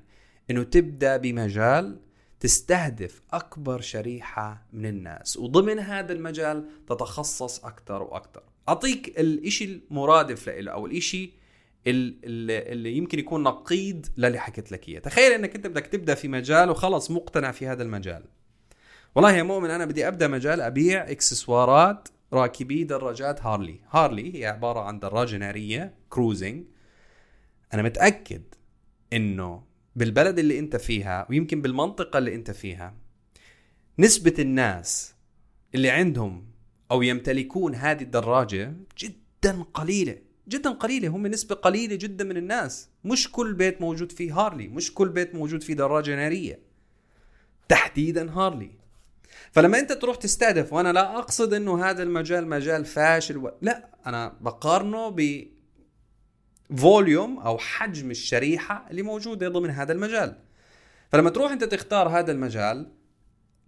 إنه 0.50 0.62
تبدأ 0.62 1.16
بمجال 1.16 2.00
تستهدف 2.40 3.22
أكبر 3.32 3.80
شريحة 3.80 4.66
من 4.72 4.86
الناس 4.86 5.36
وضمن 5.36 5.78
هذا 5.78 6.12
المجال 6.12 6.68
تتخصص 6.86 7.64
أكثر 7.64 8.02
وأكثر. 8.02 8.42
أعطيك 8.68 9.20
الإشي 9.20 9.64
المرادف 9.64 10.48
له 10.48 10.72
أو 10.72 10.86
الإشي 10.86 11.32
اللي, 11.86 12.96
يمكن 12.96 13.18
يكون 13.18 13.42
نقيض 13.42 14.06
للي 14.16 14.38
حكيت 14.38 14.72
لك 14.72 14.88
إياه. 14.88 15.00
تخيل 15.00 15.32
إنك 15.32 15.54
أنت 15.54 15.66
بدك 15.66 15.86
تبدأ 15.86 16.14
في 16.14 16.28
مجال 16.28 16.70
وخلص 16.70 17.10
مقتنع 17.10 17.50
في 17.50 17.66
هذا 17.66 17.82
المجال. 17.82 18.24
والله 19.14 19.32
يا 19.32 19.42
مؤمن 19.42 19.70
أنا 19.70 19.84
بدي 19.84 20.08
أبدأ 20.08 20.28
مجال 20.28 20.60
أبيع 20.60 21.10
إكسسوارات 21.10 22.08
راكبي 22.32 22.84
دراجات 22.84 23.42
هارلي. 23.42 23.80
هارلي 23.90 24.38
هي 24.38 24.46
عبارة 24.46 24.80
عن 24.80 24.98
دراجة 24.98 25.36
نارية 25.36 25.94
كروزنج 26.08 26.64
أنا 27.74 27.82
متأكد 27.82 28.42
إنه 29.12 29.62
بالبلد 29.96 30.38
اللي 30.38 30.58
أنت 30.58 30.76
فيها 30.76 31.26
ويمكن 31.30 31.62
بالمنطقة 31.62 32.18
اللي 32.18 32.34
أنت 32.34 32.50
فيها 32.50 32.94
نسبة 33.98 34.34
الناس 34.38 35.14
اللي 35.74 35.90
عندهم 35.90 36.46
أو 36.90 37.02
يمتلكون 37.02 37.74
هذه 37.74 38.02
الدراجة 38.02 38.74
جدا 38.98 39.62
قليلة. 39.74 40.18
جدا 40.48 40.70
قليلة 40.70 41.08
هم 41.08 41.26
نسبة 41.26 41.54
قليلة 41.54 41.94
جدا 41.94 42.24
من 42.24 42.36
الناس. 42.36 42.88
مش 43.04 43.32
كل 43.32 43.54
بيت 43.54 43.80
موجود 43.80 44.12
فيه 44.12 44.38
هارلي 44.40 44.68
مش 44.68 44.94
كل 44.94 45.08
بيت 45.08 45.34
موجود 45.34 45.62
فيه 45.62 45.74
دراجة 45.74 46.16
نارية. 46.16 46.60
تحديدا 47.68 48.30
هارلي. 48.30 48.70
فلما 49.52 49.78
انت 49.78 49.92
تروح 49.92 50.16
تستهدف 50.16 50.72
وأنا 50.72 50.92
لا 50.92 51.18
أقصد 51.18 51.54
إنه 51.54 51.84
هذا 51.84 52.02
المجال 52.02 52.48
مجال 52.48 52.84
فاشل 52.84 53.36
و... 53.36 53.52
لا 53.62 53.88
أنا 54.06 54.36
بقارنه 54.40 55.08
ب 55.08 55.46
فوليوم 56.76 57.38
أو 57.38 57.58
حجم 57.58 58.10
الشريحة 58.10 58.86
اللي 58.90 59.02
موجودة 59.02 59.48
ضمن 59.48 59.70
هذا 59.70 59.92
المجال. 59.92 60.38
فلما 61.12 61.30
تروح 61.30 61.52
أنت 61.52 61.64
تختار 61.64 62.08
هذا 62.08 62.32
المجال 62.32 62.92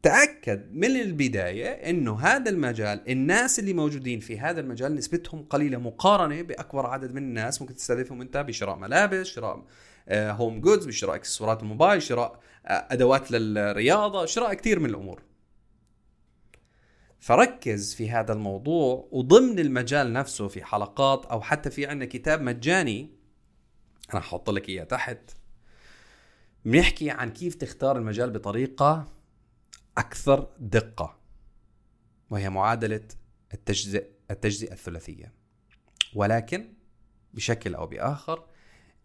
تأكد 0.02 0.74
من 0.74 1.00
البداية 1.00 1.68
إنه 1.90 2.18
هذا 2.20 2.50
المجال 2.50 3.11
الناس 3.11 3.59
اللي 3.59 3.72
موجودين 3.72 4.20
في 4.20 4.38
هذا 4.38 4.61
المجال 4.61 4.94
نسبتهم 4.94 5.42
قليلة 5.42 5.78
مقارنة 5.78 6.42
بأكبر 6.42 6.87
عدد 6.87 7.12
من 7.12 7.22
الناس 7.22 7.62
ممكن 7.62 7.74
تستهدفهم 7.74 8.20
أنت 8.20 8.37
بشراء 8.37 8.76
ملابس 8.76 9.26
شراء 9.26 9.64
هوم 10.11 10.54
آه، 10.54 10.61
جودز 10.61 10.87
بشراء 10.87 11.14
إكسسوارات 11.14 11.62
الموبايل 11.62 12.02
شراء 12.02 12.40
آه، 12.66 12.87
أدوات 12.90 13.31
للرياضة 13.31 14.26
شراء 14.26 14.54
كثير 14.54 14.81
من 14.81 14.90
الأمور. 14.90 15.22
فركز 17.18 17.94
في 17.94 18.11
هذا 18.11 18.33
الموضوع 18.33 19.09
وضمن 19.12 19.59
المجال 19.59 20.12
نفسه 20.12 20.48
في 20.48 20.64
حلقات 20.64 21.26
أو 21.26 21.40
حتى 21.40 21.70
في 21.70 21.87
عندنا 21.87 22.11
كتاب 22.11 22.42
مجاني. 22.42 23.11
أنا 24.12 24.20
حاط 24.20 24.50
لك 24.50 24.68
إياه 24.68 24.85
تحت. 24.85 25.31
بنحكي 26.64 27.11
عن 27.11 27.31
كيف 27.31 27.54
تختار 27.54 27.98
المجال 27.98 28.31
بطريقة 28.31 29.12
أكثر 29.98 30.48
دقة 30.59 31.18
وهي 32.31 32.50
معادلة 32.50 33.09
التجزئ 33.54 34.07
التجزئة 34.31 34.72
الثلاثية. 34.72 35.33
ولكن 36.14 36.72
بشكل 37.35 37.74
أو 37.74 37.87
بآخر 37.87 38.46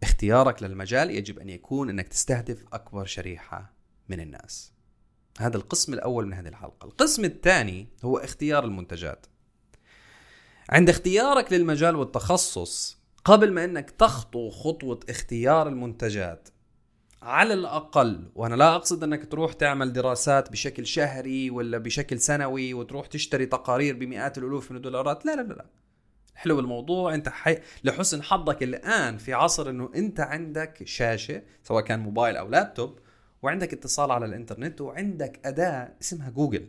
اختيارك 0.02 0.62
للمجال 0.62 1.10
يجب 1.10 1.38
أن 1.38 1.48
يكون 1.48 1.90
إنك 1.90 2.08
تستهدف 2.08 2.64
أكبر 2.72 3.04
شريحة 3.04 3.72
من 4.08 4.20
الناس. 4.20 4.73
هذا 5.40 5.56
القسم 5.56 5.94
الأول 5.94 6.26
من 6.26 6.32
هذه 6.32 6.48
الحلقة 6.48 6.84
القسم 6.84 7.24
الثاني 7.24 7.88
هو 8.04 8.18
اختيار 8.18 8.64
المنتجات 8.64 9.26
عند 10.70 10.88
اختيارك 10.88 11.52
للمجال 11.52 11.96
والتخصص 11.96 12.98
قبل 13.24 13.52
ما 13.52 13.64
إنك 13.64 13.90
تخطو 13.90 14.50
خطوة 14.50 15.00
اختيار 15.08 15.68
المنتجات 15.68 16.48
على 17.22 17.54
الأقل 17.54 18.30
وأنا 18.34 18.54
لا 18.54 18.74
أقصد 18.74 19.02
إنك 19.02 19.32
تروح 19.32 19.52
تعمل 19.52 19.92
دراسات 19.92 20.52
بشكل 20.52 20.86
شهري 20.86 21.50
ولا 21.50 21.78
بشكل 21.78 22.20
سنوي 22.20 22.74
وتروح 22.74 23.06
تشتري 23.06 23.46
تقارير 23.46 23.96
بمئات 23.96 24.38
الألوف 24.38 24.70
من 24.70 24.76
الدولارات 24.76 25.26
لا 25.26 25.36
لا 25.36 25.42
لا, 25.42 25.52
لا. 25.54 25.66
حلو 26.34 26.60
الموضوع 26.60 27.14
أنت 27.14 27.28
حي... 27.28 27.58
لحسن 27.84 28.22
حظك 28.22 28.62
الآن 28.62 29.18
في 29.18 29.32
عصر 29.32 29.70
إنه 29.70 29.90
أنت 29.94 30.20
عندك 30.20 30.82
شاشة 30.86 31.42
سواء 31.62 31.84
كان 31.84 32.00
موبايل 32.00 32.36
أو 32.36 32.48
لابتوب 32.48 32.98
وعندك 33.44 33.72
اتصال 33.72 34.10
على 34.10 34.26
الإنترنت 34.26 34.80
وعندك 34.80 35.40
أداة 35.44 35.92
اسمها 36.02 36.30
جوجل. 36.30 36.66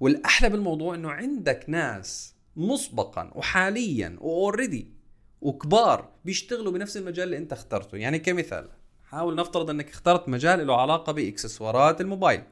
والأحلى 0.00 0.48
بالموضوع 0.48 0.94
إنه 0.94 1.10
عندك 1.10 1.64
ناس 1.68 2.34
مسبقا 2.56 3.30
وحاليا 3.34 4.16
و 4.20 4.29
already 4.29 4.92
وكبار 5.40 6.08
بيشتغلوا 6.24 6.72
بنفس 6.72 6.96
المجال 6.96 7.24
اللي 7.24 7.36
أنت 7.36 7.52
اخترته. 7.52 7.96
يعني 7.96 8.18
كمثال 8.18 8.68
حاول 9.04 9.34
نفترض 9.34 9.70
إنك 9.70 9.90
اخترت 9.90 10.28
مجال 10.28 10.66
له 10.66 10.80
علاقة 10.80 11.12
بإكسسوارات 11.12 12.00
الموبايل. 12.00 12.42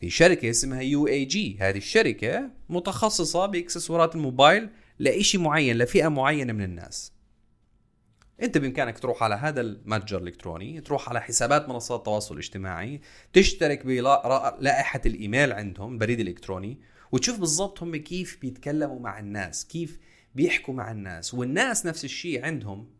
في 0.00 0.10
شركة 0.10 0.50
اسمها 0.50 0.80
UAG 0.80 1.58
هذه 1.60 1.78
الشركة 1.78 2.50
متخصصة 2.68 3.46
بإكسسوارات 3.46 4.14
الموبايل 4.14 4.68
لإشي 4.98 5.38
معين 5.38 5.78
لفئة 5.78 6.08
معينة 6.08 6.52
من 6.52 6.62
الناس. 6.62 7.12
انت 8.42 8.58
بامكانك 8.58 8.98
تروح 8.98 9.22
على 9.22 9.34
هذا 9.34 9.60
المتجر 9.60 10.18
الإلكتروني 10.18 10.80
تروح 10.80 11.08
على 11.08 11.20
حسابات 11.20 11.68
منصات 11.68 11.98
التواصل 11.98 12.34
الاجتماعي 12.34 13.00
تشترك 13.32 13.86
بلائحة 13.86 15.00
الإيميل 15.06 15.52
عندهم 15.52 15.92
البريد 15.92 16.20
الإلكتروني 16.20 16.78
وتشوف 17.12 17.40
بالضبط 17.40 17.82
هم 17.82 17.96
كيف 17.96 18.38
بيتكلموا 18.40 19.00
مع 19.00 19.18
الناس 19.18 19.66
كيف 19.66 19.98
بيحكوا 20.34 20.74
مع 20.74 20.90
الناس 20.90 21.34
والناس 21.34 21.86
نفس 21.86 22.04
الشيء 22.04 22.44
عندهم. 22.44 22.90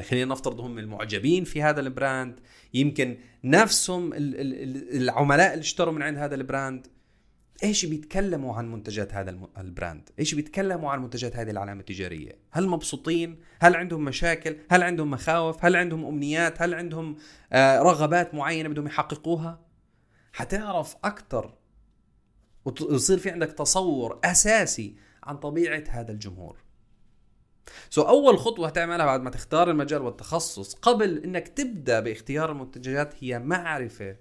خلينا 0.00 0.32
نفترض 0.32 0.60
هم 0.60 0.78
المعجبين 0.78 1.44
في 1.44 1.62
هذا 1.62 1.80
ال 1.80 1.90
brand 1.90 2.40
يمكن 2.74 3.18
نفسهم 3.44 4.10
العملاء 4.14 5.52
اللي 5.52 5.62
اشتروا 5.62 5.92
من 5.92 6.02
عند 6.02 6.18
هذا 6.18 6.34
ال 6.34 6.41
brand. 6.41 6.86
إيش 7.62 7.84
بيتكلموا 7.84 8.54
عن 8.54 8.72
منتجات 8.72 9.14
هذا 9.14 9.38
ال 9.58 9.65
brand؟ 9.65 10.10
إيش 10.18 10.34
بيتكلموا 10.34 10.90
عن 10.90 11.02
منتجات 11.02 11.36
هذه 11.36 11.50
العلامة 11.50 11.80
التجارية؟ 11.80 12.38
هل 12.50 12.68
مبسوطين؟ 12.68 13.40
هل 13.60 13.76
عندهم 13.76 14.04
مشاكل؟ 14.04 14.56
هل 14.70 14.82
عندهم 14.82 15.10
مخاوف؟ 15.10 15.64
هل 15.64 15.76
عندهم 15.76 16.04
أمنيات؟ 16.04 16.62
هل 16.62 16.74
عندهم 16.74 17.16
آه، 17.52 17.78
رغبات 17.78 18.34
معينة 18.34 18.68
بدهم 18.68 18.86
يحققوها؟ 18.86 19.60
حتعرف 20.32 20.96
أكثر 21.04 21.54
ويصير 22.64 23.18
في 23.18 23.30
عندك 23.30 23.52
تصور 23.52 24.20
أساسي 24.24 24.96
عن 25.22 25.36
طبيعة 25.36 25.84
هذا 25.88 26.12
الجمهور. 26.12 26.56
so 27.90 28.02
so, 28.02 28.06
أول 28.06 28.38
خطوة 28.38 28.68
تعملها 28.68 29.06
بعد 29.06 29.20
ما 29.20 29.30
تختار 29.30 29.70
المجال 29.70 30.02
والتخصص 30.02 30.74
قبل 30.74 31.18
إنك 31.18 31.48
تبدأ 31.48 32.00
باختيار 32.00 32.52
المنتجات 32.52 33.14
هي 33.20 33.38
معرفة 33.38 34.16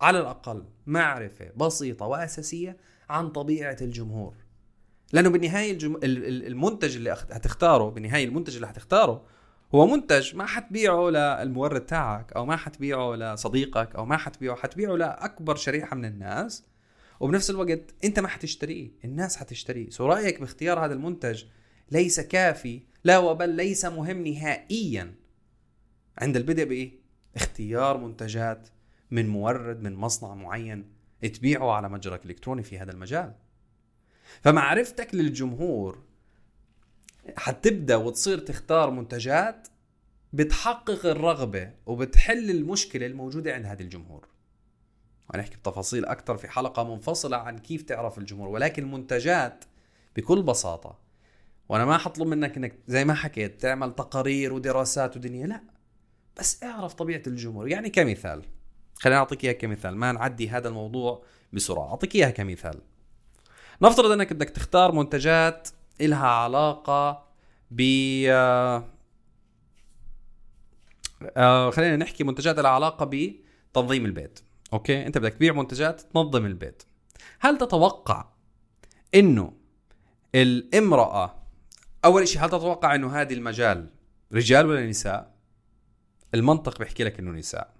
على 0.00 0.20
الأقل 0.20 0.64
معرفة 0.86 1.50
بسيطة 1.56 2.06
وأساسية 2.06 2.76
عن 3.10 3.28
طبيعة 3.28 3.76
الجمهور. 3.80 4.34
لأنه 5.12 5.30
بالنهاية 5.30 5.72
الجم... 5.72 5.98
المنتج 6.02 6.96
اللي 6.96 7.10
هتختاره 7.10 7.90
بالنهاية 7.90 8.24
المنتج 8.24 8.54
اللي 8.54 8.66
هتختاره 8.66 9.24
هو 9.74 9.86
منتج 9.86 10.36
ما 10.36 10.46
حتبيعه 10.46 11.10
للمورد 11.10 11.86
تاعك 11.86 12.32
أو 12.32 12.46
ما 12.46 12.56
حتبيعه 12.56 13.14
لصديقك 13.14 13.94
أو 13.94 14.04
ما 14.04 14.16
حتبيعه 14.16 14.56
حتبيعه 14.56 14.96
لأكبر 14.96 15.56
شريحة 15.56 15.96
من 15.96 16.04
الناس 16.04 16.64
وبنفس 17.20 17.50
الوقت 17.50 17.94
أنت 18.04 18.20
ما 18.20 18.28
حتشتريه 18.28 18.90
الناس 19.04 19.36
حتشتريه. 19.36 19.90
so 19.90 20.06
رأيك 20.06 20.40
باختيار 20.40 20.84
هذا 20.84 20.94
المنتج 20.94 21.44
ليس 21.90 22.20
كافي 22.20 22.82
لا 23.04 23.18
وبل 23.18 23.48
ليس 23.48 23.84
مهم 23.84 24.26
نهائيا. 24.26 25.14
عند 26.18 26.36
البدء 26.36 26.64
بإيه؟ 26.64 26.92
اختيار 27.36 27.96
منتجات 27.98 28.68
من 29.10 29.28
مورد 29.28 29.80
من 29.80 29.94
مصنع 29.94 30.34
معين 30.34 30.84
تبيعه 31.34 31.70
على 31.70 31.88
متجرك 31.88 32.24
الإلكتروني 32.24 32.62
في 32.62 32.78
هذا 32.78 32.92
المجال. 32.92 33.34
فمعرفتك 34.42 35.14
للجمهور 35.14 35.98
حتبدأ 37.36 37.96
وتصير 37.96 38.38
تختار 38.38 38.90
منتجات 38.90 39.68
بتحقق 40.32 41.06
الرغبة 41.06 41.72
وبتحل 41.86 42.50
المشكلة 42.50 43.06
الموجودة 43.06 43.54
عند 43.54 43.66
هذا 43.66 43.82
الجمهور. 43.82 44.28
ونحكي 45.34 45.56
بتفاصيل 45.56 46.04
أكثر 46.04 46.36
في 46.36 46.48
حلقة 46.48 46.94
منفصلة 46.94 47.36
عن 47.36 47.58
كيف 47.58 47.82
تعرف 47.82 48.18
الجمهور 48.18 48.48
ولكن 48.48 48.82
المنتجات 48.82 49.64
بكل 50.16 50.42
بساطة 50.42 50.98
وأنا 51.68 51.84
ما 51.84 51.98
حطلب 51.98 52.26
منك 52.26 52.56
إنك 52.56 52.78
زي 52.88 53.04
ما 53.04 53.14
حكيت 53.14 53.60
تعمل 53.60 53.94
تقارير 53.94 54.52
ودراسات 54.52 55.16
ودنيا 55.16 55.46
لا 55.46 55.60
بس 56.38 56.62
اعرف 56.62 56.94
طبيعة 56.94 57.22
الجمهور. 57.26 57.68
يعني 57.68 57.90
كمثال 57.90 58.42
خليني 59.00 59.18
أعطيك 59.18 59.44
اياها 59.44 59.52
كمثال. 59.52 59.96
ما 59.96 60.12
نعدي 60.12 60.48
هذا 60.48 60.68
الموضوع 60.68 61.24
بسرعة. 61.52 61.88
أعطيك 61.88 62.14
إياها 62.14 62.30
كمثال. 62.30 62.80
نفترض 63.82 64.10
أنك 64.10 64.32
بدك 64.32 64.50
تختار 64.50 64.92
منتجات 64.92 65.68
إلها 66.00 66.26
علاقة 66.26 67.26
ب 67.70 67.80
آه, 68.28 68.84
آه، 71.36 71.70
خلينا 71.70 71.96
نحكي 71.96 72.24
منتجات 72.24 72.58
لها 72.58 72.70
علاقة 72.70 73.10
بتنظيم 73.12 74.04
البيت. 74.06 74.40
أوكي؟ 74.72 75.06
أنت 75.06 75.18
بدك 75.18 75.34
تبيع 75.34 75.52
منتجات 75.52 76.00
تنظم 76.00 76.46
البيت. 76.46 76.82
هل 77.40 77.58
تتوقع 77.58 78.28
إنه 79.14 79.52
الامرأة 80.34 81.34
أول 82.04 82.28
شيء 82.28 82.44
هل 82.44 82.48
تتوقع 82.48 82.94
إنه 82.94 83.20
هذه 83.20 83.34
المجال 83.34 83.90
رجال 84.32 84.66
ولا 84.66 84.86
نساء؟ 84.86 85.34
المنطق 86.34 86.78
بيحكي 86.78 87.04
لك 87.04 87.18
إنه 87.18 87.30
نساء. 87.30 87.79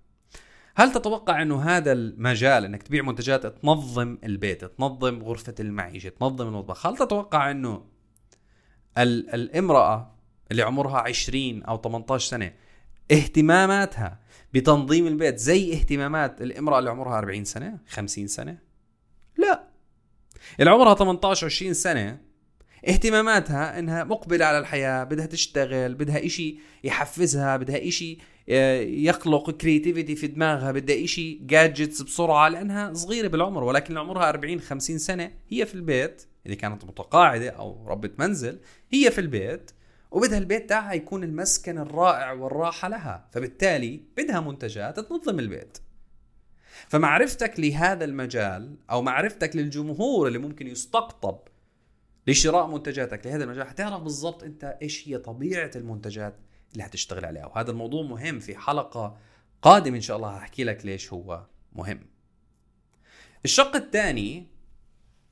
هل 0.76 0.92
تتوقع 0.92 1.42
إنه 1.42 1.62
هذا 1.62 1.92
المجال 1.92 2.64
إنك 2.64 2.82
تبيع 2.82 3.02
منتجات 3.02 3.46
تنظم 3.46 4.18
البيت 4.24 4.64
تنظم 4.64 5.22
غرفة 5.22 5.54
المعيشة 5.60 6.08
تنظم 6.08 6.46
المطبخ 6.48 6.86
هل 6.86 6.96
تتوقع 6.96 7.50
إنه 7.50 7.84
الامرأة 8.98 10.16
اللي 10.50 10.62
عمرها 10.62 10.98
20 10.98 11.62
أو 11.62 11.76
18 11.76 12.28
سنة 12.28 12.52
اهتماماتها 13.12 14.20
بتنظيم 14.54 15.06
البيت 15.06 15.38
زي 15.38 15.72
اهتمامات 15.72 16.42
الامرأة 16.42 16.78
اللي 16.78 16.90
عمرها 16.90 17.18
40 17.18 17.44
سنة 17.44 17.78
50 17.88 18.26
سنة؟ 18.26 18.58
لا. 19.36 19.68
اللي 20.60 20.70
عمرها 20.70 20.94
18 20.94 21.46
20 21.46 21.74
سنة 21.74 22.20
اهتماماتها 22.88 23.78
إنها 23.78 24.04
مقبلة 24.04 24.44
على 24.44 24.58
الحياة 24.58 25.04
بدها 25.04 25.26
تشتغل 25.26 25.94
بدها 25.94 26.26
إشي 26.26 26.58
يحفزها 26.84 27.56
بدها 27.56 27.88
إشي 27.88 28.18
يخلق 29.06 29.50
creativity 29.50 30.16
في 30.16 30.26
دماغها 30.26 30.72
بدها 30.72 31.04
اشي 31.04 31.34
gadgets 31.34 32.02
بسرعة 32.02 32.48
لأنها 32.48 32.94
صغيرة 32.94 33.28
بالعمر 33.28 33.64
ولكن 33.64 33.98
عمرها 33.98 34.28
40 34.28 34.60
50 34.60 34.98
سنة 34.98 35.32
هي 35.48 35.66
في 35.66 35.74
البيت 35.74 36.22
إذا 36.46 36.54
كانت 36.54 36.84
متقاعدة 36.84 37.50
أو 37.50 37.88
ربة 37.88 38.10
منزل 38.18 38.60
هي 38.90 39.10
في 39.10 39.20
البيت 39.20 39.70
وبدها 40.10 40.38
البيت 40.38 40.68
تاعها 40.68 40.92
يكون 40.92 41.24
المسكن 41.24 41.78
الرائع 41.78 42.32
والراحة 42.32 42.88
لها 42.88 43.28
فبالتالي 43.32 44.00
بدها 44.16 44.40
منتجات 44.40 45.00
تنظم 45.00 45.38
البيت. 45.38 45.78
فمعرفتك 46.88 47.60
لهذا 47.60 48.04
المجال 48.04 48.76
أو 48.90 49.02
معرفتك 49.02 49.56
للجمهور 49.56 50.28
اللي 50.28 50.38
ممكن 50.38 50.66
يستقطب 50.66 51.38
لشراء 52.26 52.66
منتجاتك 52.66 53.26
لهذا 53.26 53.44
المجال 53.44 53.66
حتعرف 53.66 54.02
بالضبط 54.02 54.42
أنت 54.42 54.78
إيش 54.82 55.08
هي 55.08 55.18
طبيعة 55.18 55.70
المنتجات. 55.76 56.34
اللي 56.72 56.84
حتشتغل 56.84 57.24
عليها. 57.24 57.46
وهذا 57.46 57.70
الموضوع 57.70 58.02
مهم 58.02 58.40
في 58.40 58.56
حلقة 58.56 59.16
قادمة 59.62 59.96
إن 59.96 60.00
شاء 60.00 60.16
الله 60.16 60.28
هحكي 60.28 60.64
لك 60.64 60.86
ليش 60.86 61.12
هو 61.12 61.46
مهم. 61.72 62.00
الشق 63.44 63.76
الثاني 63.76 64.46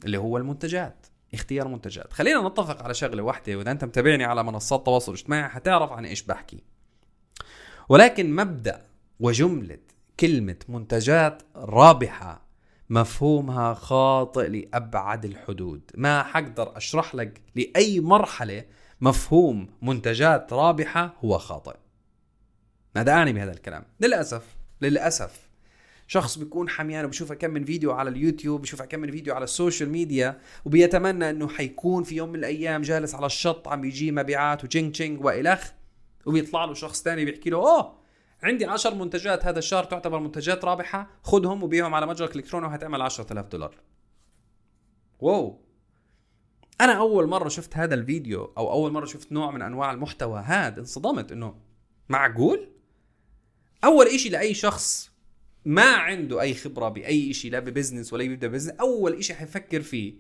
اللي 0.05 0.19
هو 0.19 0.37
المنتجات 0.37 1.07
اختيار 1.35 1.69
منتجات. 1.69 2.13
خلينا 2.13 2.49
نتفق 2.49 2.83
على 2.83 2.95
شغلة 2.95 3.23
واحدة 3.23 3.57
وإذا 3.57 3.71
أنت 3.71 3.85
متابعني 3.85 4.25
على 4.25 4.45
منصات 4.45 4.79
التواصل 4.79 5.13
الاجتماعي 5.13 5.49
حتعرف 5.49 5.93
عن 5.93 6.05
إيش 6.05 6.23
بحكي. 6.23 6.63
ولكن 7.89 8.37
مبدأ 8.37 8.87
وجملة 9.21 9.79
كلمة 10.21 10.57
منتجات 10.69 11.43
رابحة 11.57 12.49
مفهومها 12.91 13.75
خاطئ 13.75 14.49
لأبعد 14.49 15.25
الحدود. 15.25 15.91
ما 15.95 16.23
حقدر 16.23 16.77
أشرح 16.77 17.15
لك 17.15 17.41
لأي 17.55 18.01
مرحلة 18.01 18.65
مفهوم 19.01 19.69
منتجات 19.83 20.53
رابحة 20.53 21.17
هو 21.25 21.39
خاطئ. 21.39 21.77
ماذا 22.97 23.13
أعني 23.13 23.33
بهذا 23.33 23.53
الكلام. 23.53 23.85
للأسف 24.01 24.57
للأسف. 24.81 25.49
شخص 26.07 26.39
بيكون 26.39 26.69
حميان 26.69 27.05
وبشوف 27.05 27.33
كم 27.33 27.51
من 27.51 27.65
فيديو 27.65 27.93
على 27.93 28.11
اليوتيوب 28.11 28.63
بشوف 28.63 28.83
كم 28.83 29.01
من 29.01 29.11
فيديو 29.11 29.35
على 29.35 29.45
السوشيال 29.45 29.91
ميديا 29.91 30.41
وبيتمنى 30.65 31.31
إنه 31.31 31.49
حيكون 31.49 32.03
في 32.03 32.17
يوم 32.17 32.29
من 32.29 32.35
الأيام 32.35 32.83
جالس 32.83 33.15
على 33.15 33.27
الشط 33.27 33.69
عم 33.69 33.81
بيجي 33.81 34.13
مبيعات 34.13 34.65
و 34.65 34.70
ching 34.70 34.95
ching 34.95 35.25
والخ 35.25 35.73
وبيطلع 36.27 36.65
له 36.65 36.75
شخص 36.75 37.03
ثاني 37.03 37.25
بيحكي 37.25 37.51
له 37.51 37.57
أوه 37.57 37.99
عندي 38.43 38.65
10 38.65 38.95
منتجات 38.95 39.45
هذا 39.45 39.59
الشهر 39.59 39.85
تعتبر 39.85 40.19
منتجات 40.19 40.65
رابحة 40.65 41.11
خذهم 41.23 41.63
وبيعهم 41.63 41.95
على 41.95 42.07
متجرك 42.07 42.31
الإلكتروني 42.31 42.67
وهتعمل 42.67 43.03
10000 43.03 43.47
دولار. 43.47 43.75
واو. 45.21 45.68
أنا 46.81 46.93
أول 46.93 47.27
مرة 47.27 47.49
شفت 47.49 47.77
هذا 47.77 47.95
الفيديو 47.95 48.53
أو 48.59 48.73
أول 48.73 48.93
مرة 48.93 49.05
شفت 49.05 49.33
نوع 49.33 49.51
من 49.51 49.63
أنواع 49.63 49.93
المحتوى 49.93 50.41
هذا 50.41 50.81
انصدمت 50.81 51.33
إنه 51.33 51.55
معقول؟ 52.09 52.69
أول 53.85 54.07
إشي 54.07 54.29
لأي 54.29 54.55
شخص 54.55 55.11
ما 55.65 55.93
عنده 55.93 56.41
أي 56.41 56.55
خبرة 56.55 56.89
بأي 56.89 57.33
شيء 57.33 57.51
لا 57.51 57.59
ببزنس 57.59 58.13
ولا 58.13 58.23
يبدأ 58.23 58.49
بزنس 58.49 58.75
أول 58.81 59.25
شيء 59.25 59.37
حيفكر 59.37 59.81
فيه 59.81 60.15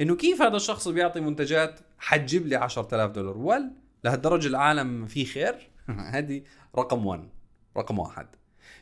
إنه 0.00 0.16
كيف 0.16 0.42
هذا 0.42 0.56
الشخص 0.56 0.88
بيعطي 0.88 1.20
منتجات 1.20 1.80
حتجيب 1.98 2.46
لي 2.46 2.56
10000 2.56 3.10
دولار؟ 3.10 3.38
ول 3.38 3.70
لهالدرجة 4.04 4.48
العالم 4.48 5.06
فيه 5.06 5.24
خير؟ 5.24 5.70
هذه 6.14 6.42
رقم 6.78 7.06
1 7.06 7.28
رقم 7.76 7.98
واحد. 7.98 8.26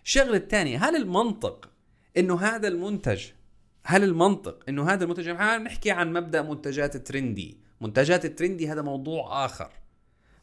الشغلة 0.05 0.37
الثانية 0.37 0.89
هل 0.89 0.97
المنطق 0.97 1.71
إنه 2.17 2.41
هذا 2.41 2.69
المنتج 2.69 3.27
هل 3.85 4.05
المنطق 4.05 4.59
إنه 4.69 4.91
هذا 4.91 5.05
المنتج 5.05 5.29
إحنا 5.29 5.59
بنحكي 5.59 5.91
عن 5.91 6.13
مبدأ 6.13 6.43
منتجات 6.43 6.97
ترندي. 6.97 7.61
منتجات 7.81 8.25
الترندي 8.25 8.69
هذا 8.73 8.83
موضوع 8.83 9.45
آخر. 9.45 9.71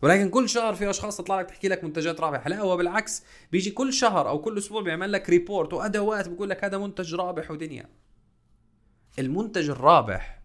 ولكن 0.01 0.29
كل 0.29 0.49
شهر 0.49 0.75
في 0.75 0.89
أشخاص 0.89 1.17
تطلع 1.17 1.39
لك 1.39 1.49
تحكي 1.49 1.67
لك 1.67 1.83
منتجات 1.83 2.19
رابحة. 2.21 2.49
لا 2.49 2.59
هو 2.59 2.77
بالعكس 2.77 3.23
بيجي 3.51 3.71
كل 3.71 3.93
شهر 3.93 4.29
أو 4.29 4.41
كل 4.41 4.57
أسبوع 4.57 4.81
بيعمل 4.81 5.11
لك 5.11 5.29
ريبورت 5.29 5.73
وأدوات 5.73 6.27
بيقول 6.27 6.49
لك 6.49 6.63
هذا 6.63 6.77
منتج 6.77 7.15
رابح 7.15 7.51
ودنيا. 7.51 7.85
المنتج 9.19 9.69
الرابح 9.69 10.41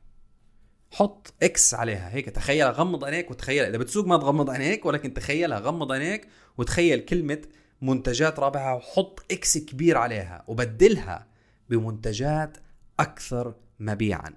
حط 0.91 1.35
X 1.43 1.75
عليها. 1.75 2.15
هيك 2.15 2.31
تخيل 2.31 2.67
غمض 2.67 3.05
عينيك 3.05 3.31
وتخيل. 3.31 3.65
إذا 3.65 3.79
بتسوق 3.79 4.07
ما 4.07 4.17
تغمض 4.17 4.51
عينيك 4.51 4.87
ولكن 4.87 5.15
تخيلها 5.15 5.59
غمض 5.59 5.93
عينيك 5.93 6.29
وتخيل 6.59 7.01
كلمة 7.01 7.43
منتجات 7.83 8.39
رابحة 8.39 8.75
وحط 8.75 9.25
X 9.33 9.59
كبير 9.59 9.99
عليها 9.99 10.45
وبدلها 10.47 11.27
بمنتجات 11.71 12.57
أكثر 13.01 13.55
مبيعا 13.81 14.35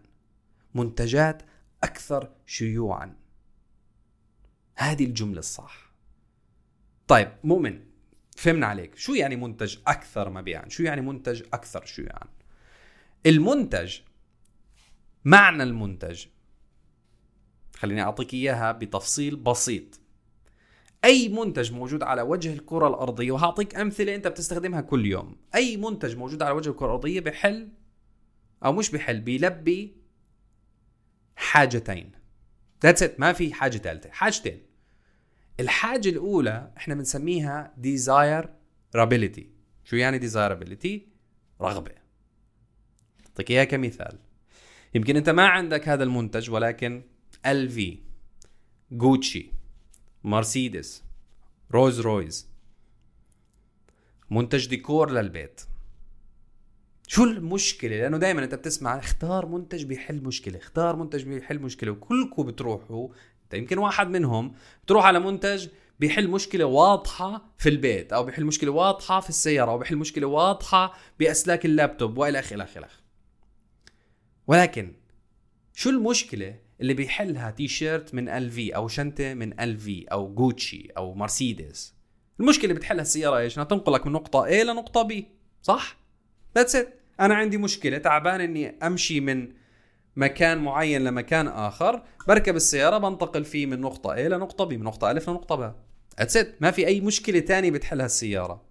منتجات 0.74 1.44
أكثر 1.84 2.30
شيوعا. 2.46 3.16
هذه 4.76 5.06
الجملة 5.06 5.40
الصح. 5.40 5.92
طيب 7.08 7.32
مؤمن 7.44 7.84
فهمنا 8.38 8.68
عليك. 8.68 8.96
شو 8.96 9.14
يعني 9.14 9.36
منتج 9.36 9.78
أكثر 9.88 10.30
مبيعا؟ 10.30 10.70
شو 10.70 10.84
يعني 10.84 11.02
منتج 11.02 11.44
أكثر 11.54 11.86
شيوعا؟ 11.86 12.28
المنتج 13.26 14.00
معنى 15.26 15.64
المنتج 15.64 16.26
خليني 17.76 18.02
أعطيك 18.02 18.34
إياها 18.34 18.72
بتفصيل 18.72 19.36
بسيط. 19.36 20.00
أي 21.06 21.30
منتج 21.30 21.72
موجود 21.72 22.04
على 22.04 22.22
وجه 22.22 22.54
الكرة 22.54 22.88
الأرضية 22.88 23.32
وهعطيك 23.32 23.76
أمثلة 23.76 24.16
أنت 24.16 24.28
بتستخدمها 24.28 24.82
كل 24.82 25.06
يوم. 25.06 25.36
أي 25.56 25.78
منتج 25.78 26.16
موجود 26.16 26.42
على 26.42 26.52
وجه 26.52 26.70
الكرة 26.70 26.86
الأرضية 26.86 27.20
بحل 27.20 27.70
أو 28.66 28.74
مش 28.74 28.92
بحل 28.92 29.22
بيلبي 29.22 29.98
حاجتين. 31.36 32.12
ذاتس 32.84 33.04
ات 33.04 33.20
ما 33.20 33.34
في 33.34 33.54
حاجة 33.54 33.78
ثالثه 33.78 34.10
حاجتين. 34.12 34.62
الحاجة 35.60 36.10
الأولى 36.10 36.72
إحنا 36.78 36.96
بنسميها 36.96 37.76
desirability. 37.82 39.44
شو 39.84 39.96
يعني 39.96 40.20
desirability 40.20 41.00
رغبة. 41.62 41.92
أعطيك 43.28 43.52
إياها 43.52 43.64
كمثال. 43.64 44.20
يمكن 44.94 45.16
أنت 45.16 45.30
ما 45.30 45.48
عندك 45.48 45.90
هذا 45.90 46.04
المنتج 46.04 46.50
ولكن 46.52 47.04
LV 47.46 48.00
جوتشي 48.92 49.52
مرسيدس 50.24 51.04
رولز 51.72 52.00
رويس 52.00 52.50
منتج 54.32 54.68
ديكور 54.68 55.12
للبيت. 55.12 55.62
شو 57.08 57.24
المشكلة؟ 57.24 57.98
لأنه 57.98 58.18
دائما 58.18 58.44
أنت 58.44 58.56
بتسمع 58.56 58.98
اختار 58.98 59.46
منتج 59.46 59.84
بيحل 59.84 60.24
مشكلة، 60.24 60.58
اختار 60.58 60.96
منتج 60.96 61.24
بيحل 61.24 61.60
مشكلة، 61.60 61.92
وكلكم 61.92 62.44
بتروحوا 62.44 63.10
أنت 63.44 63.54
يمكن 63.54 63.78
واحد 63.78 64.10
منهم 64.10 64.54
بتروح 64.84 65.06
على 65.06 65.20
منتج 65.20 65.68
بيحل 66.00 66.28
مشكلة 66.28 66.66
واضحة 66.66 67.54
في 67.58 67.70
البيت 67.70 68.14
أو 68.14 68.24
بيحل 68.24 68.46
مشكلة 68.46 68.72
واضحة 68.72 69.20
في 69.20 69.30
السيارة 69.30 69.72
أو 69.72 69.78
بيحل 69.78 69.96
مشكلة 69.96 70.28
واضحة 70.28 70.94
بأسلاك 71.20 71.66
اللابتوب 71.66 72.18
وإلى 72.18 72.40
آخره 72.40 72.56
إلى 72.56 72.64
آخره. 72.64 72.90
ولكن 74.48 74.94
شو 75.74 75.90
المشكلة 75.90 76.56
اللي 76.82 76.94
بيحلها 76.94 77.52
تي 77.52 77.68
شيرت 77.68 78.14
من 78.14 78.30
LV 78.30 78.76
أو 78.76 78.88
شنطة 78.88 79.34
من 79.34 79.60
LV 79.60 80.06
أو 80.12 80.34
جوتشي 80.34 80.88
أو 80.98 81.14
مرسيدس 81.14 81.94
المشكلة 82.40 82.64
اللي 82.64 82.74
بتحلها 82.74 83.02
السيارة 83.02 83.38
إيش؟ 83.38 83.58
إنها 83.58 83.68
تنقلك 83.68 84.08
من 84.08 84.14
نقطة 84.14 84.46
A 84.46 84.54
لنقطة 84.54 85.08
B 85.08 85.24
صح؟ 85.62 85.98
that's 86.56 86.76
it 86.76 86.97
أنا 87.20 87.36
عندي 87.36 87.58
مشكلة 87.58 87.98
تعبان 87.98 88.42
إني 88.42 88.70
أمشي 88.84 89.20
من 89.20 89.48
مكان 90.16 90.58
معين 90.58 91.04
لمكان 91.04 91.48
آخر 91.48 92.04
بركب 92.28 92.56
السيارة 92.56 92.98
بنتقل 92.98 93.46
فيه 93.46 93.66
من 93.66 93.82
نقطة 93.82 94.16
A 94.16 94.20
لنقطة 94.20 94.70
B 94.70 94.74
من 94.74 94.84
نقطة 94.84 95.12
ألف 95.12 95.30
لنقطة 95.30 95.56
ب. 95.56 95.74
that's 96.20 96.38
it 96.38 96.56
ما 96.62 96.72
في 96.72 96.88
أي 96.88 97.02
مشكلة 97.02 97.40
تانية 97.40 97.72
بتحلها 97.72 98.06
السيارة. 98.06 98.68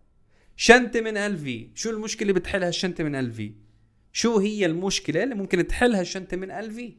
شنطة 0.57 1.01
من 1.01 1.17
LV 1.17 1.71
شو 1.75 1.91
المشكلة 1.91 2.33
بتحلها 2.33 2.69
الشنطة 2.69 3.05
من 3.05 3.15
LV 3.15 3.53
شو 4.13 4.39
هي 4.39 4.67
المشكلة 4.67 5.23
اللي 5.23 5.35
ممكن 5.35 5.67
تحلها 5.67 6.01
الشنطة 6.01 6.37
من 6.37 6.51
LV 6.51 6.97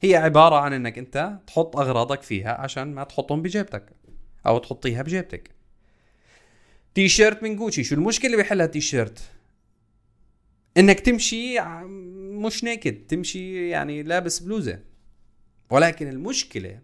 هي 0.00 0.16
عبارة 0.16 0.54
عن 0.54 0.72
إنك 0.72 0.98
أنت 0.98 1.38
تحط 1.46 1.76
أغراضك 1.76 2.22
فيها 2.22 2.60
عشان 2.60 2.94
ما 2.94 3.04
تحطهم 3.04 3.42
بجيبتك 3.42 3.92
أو 4.46 4.58
تحطيها 4.58 5.02
بجيبتك. 5.02 5.50
تي 6.94 7.08
شيرت 7.08 7.42
من 7.42 7.56
جوتشي 7.56 7.84
شو 7.84 7.94
المشكلة 7.94 8.26
اللي 8.26 8.42
بيحلها 8.42 8.66
تي 8.66 8.80
شيرت 8.80 9.22
إنك 10.76 11.00
تمشي 11.00 11.60
مش 12.16 12.64
naked 12.64 13.06
تمشي 13.06 13.68
يعني 13.68 14.02
لابس 14.02 14.38
بلوزة. 14.38 14.80
ولكن 15.70 16.08
المشكلة 16.08 16.80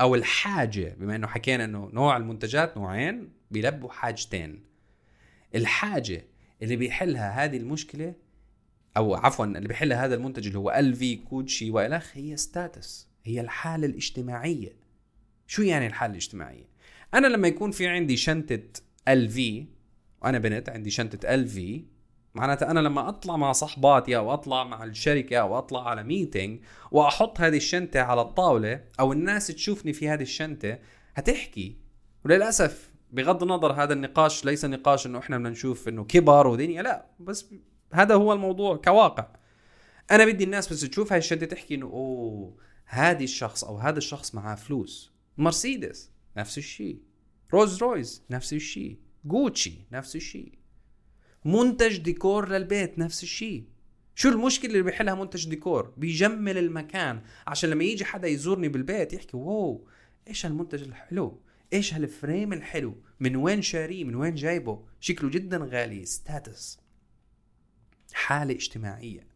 أو 0.00 0.14
الحاجة 0.14 0.96
بما 0.98 1.16
إنه 1.16 1.26
حكينا 1.26 1.64
إنه 1.64 1.90
نوع 1.92 2.16
المنتجات 2.16 2.76
نوعين 2.76 3.32
بيلبوا 3.50 3.90
حاجتين. 3.90 4.64
الحاجة 5.54 6.24
اللي 6.62 6.76
بيحلها 6.76 7.44
هذه 7.44 7.56
المشكلة 7.56 8.14
أو 8.96 9.14
عفوا 9.14 9.44
اللي 9.46 9.68
بيحل 9.68 9.92
هذا 9.92 10.14
المنتج 10.14 10.46
اللي 10.46 10.58
هو 10.58 10.70
LV 10.70 11.16
جوتشي 11.16 11.70
والخ 11.70 12.16
هي 12.16 12.36
status 12.36 13.08
هي 13.24 13.40
الحالة 13.40 13.86
الاجتماعية. 13.86 14.76
شو 15.46 15.62
يعني 15.62 15.86
الحالة 15.86 16.10
الاجتماعية؟ 16.10 16.68
أنا 17.14 17.26
لما 17.26 17.48
يكون 17.48 17.70
في 17.70 17.86
عندي 17.86 18.16
شنطة 18.16 18.62
LV 19.08 19.66
وأنا 20.22 20.38
بنت 20.38 20.68
عندي 20.68 20.90
شنطة 20.90 21.34
LV 21.34 21.84
معناتها 22.34 22.70
أنا 22.70 22.80
لما 22.80 23.08
أطلع 23.08 23.36
مع 23.36 23.52
صحباتي 23.52 24.16
أو 24.16 24.34
أطلع 24.34 24.64
مع 24.64 24.84
الشركة 24.84 25.36
أو 25.36 25.58
أطلع 25.58 25.88
على 25.88 26.02
meeting 26.02 26.60
وأحط 26.90 27.40
هذه 27.40 27.56
الشنطة 27.56 28.00
على 28.00 28.20
الطاولة 28.20 28.84
أو 29.00 29.12
الناس 29.12 29.46
تشوفني 29.46 29.92
في 29.92 30.08
هذه 30.08 30.22
الشنطة 30.22 30.78
هتحكي. 31.14 31.76
وللأسف 32.24 32.90
بغض 33.12 33.42
النظر 33.42 33.72
هذا 33.72 33.92
النقاش 33.92 34.44
ليس 34.44 34.64
نقاش 34.64 35.06
إنه 35.06 35.18
إحنا 35.18 35.38
بدنا 35.38 35.50
نشوف 35.50 35.88
إنه 35.88 36.04
كبر 36.04 36.46
ودنيا 36.46 36.82
لا 36.82 37.06
بس 37.20 37.54
هذا 37.92 38.14
هو 38.14 38.32
الموضوع 38.32 38.76
كواقع. 38.76 39.26
أنا 40.10 40.24
بدي 40.24 40.44
الناس 40.44 40.72
بس 40.72 40.80
تشوف 40.80 41.12
هاي 41.12 41.18
الشنطة 41.18 41.46
تحكي 41.46 41.74
إنه 41.74 41.86
أوه 41.86 42.56
هذه 42.84 43.24
الشخص 43.24 43.64
أو 43.64 43.78
هذا 43.78 43.98
الشخص 43.98 44.34
معاه 44.34 44.54
فلوس. 44.54 45.12
مرسيدس 45.38 46.10
نفس 46.36 46.58
الشيء. 46.58 47.02
رولز 47.52 47.82
رويس 47.82 48.24
نفس 48.30 48.52
الشيء. 48.52 48.98
جوتشي 49.24 49.86
نفس 49.92 50.16
الشيء. 50.16 50.59
منتج 51.44 51.96
ديكور 51.96 52.48
للبيت 52.48 52.98
نفس 52.98 53.22
الشيء. 53.22 53.64
شو 54.14 54.28
المشكلة 54.28 54.70
اللي 54.70 54.82
بيحلها 54.82 55.14
منتج 55.14 55.48
ديكور؟ 55.48 55.92
بيجمل 55.96 56.58
المكان. 56.58 57.22
عشان 57.46 57.70
لما 57.70 57.84
يجي 57.84 58.04
حدا 58.04 58.28
يزورني 58.28 58.68
بالبيت 58.68 59.12
يحكي 59.12 59.36
واو 59.36 59.86
إيش 60.28 60.46
هالمنتج 60.46 60.82
الحلو؟ 60.82 61.40
إيش 61.72 61.94
هال 61.94 62.11
frame 62.11 62.52
الحلو؟ 62.52 62.94
من 63.20 63.36
وين 63.36 63.62
شاريه؟ 63.62 64.04
من 64.04 64.14
وين 64.14 64.34
جايبه؟ 64.34 64.84
شكله 65.00 65.30
جدا 65.30 65.58
غالي 65.58 66.06
status 66.06 66.80
حالة 68.12 68.54
اجتماعية. 68.54 69.26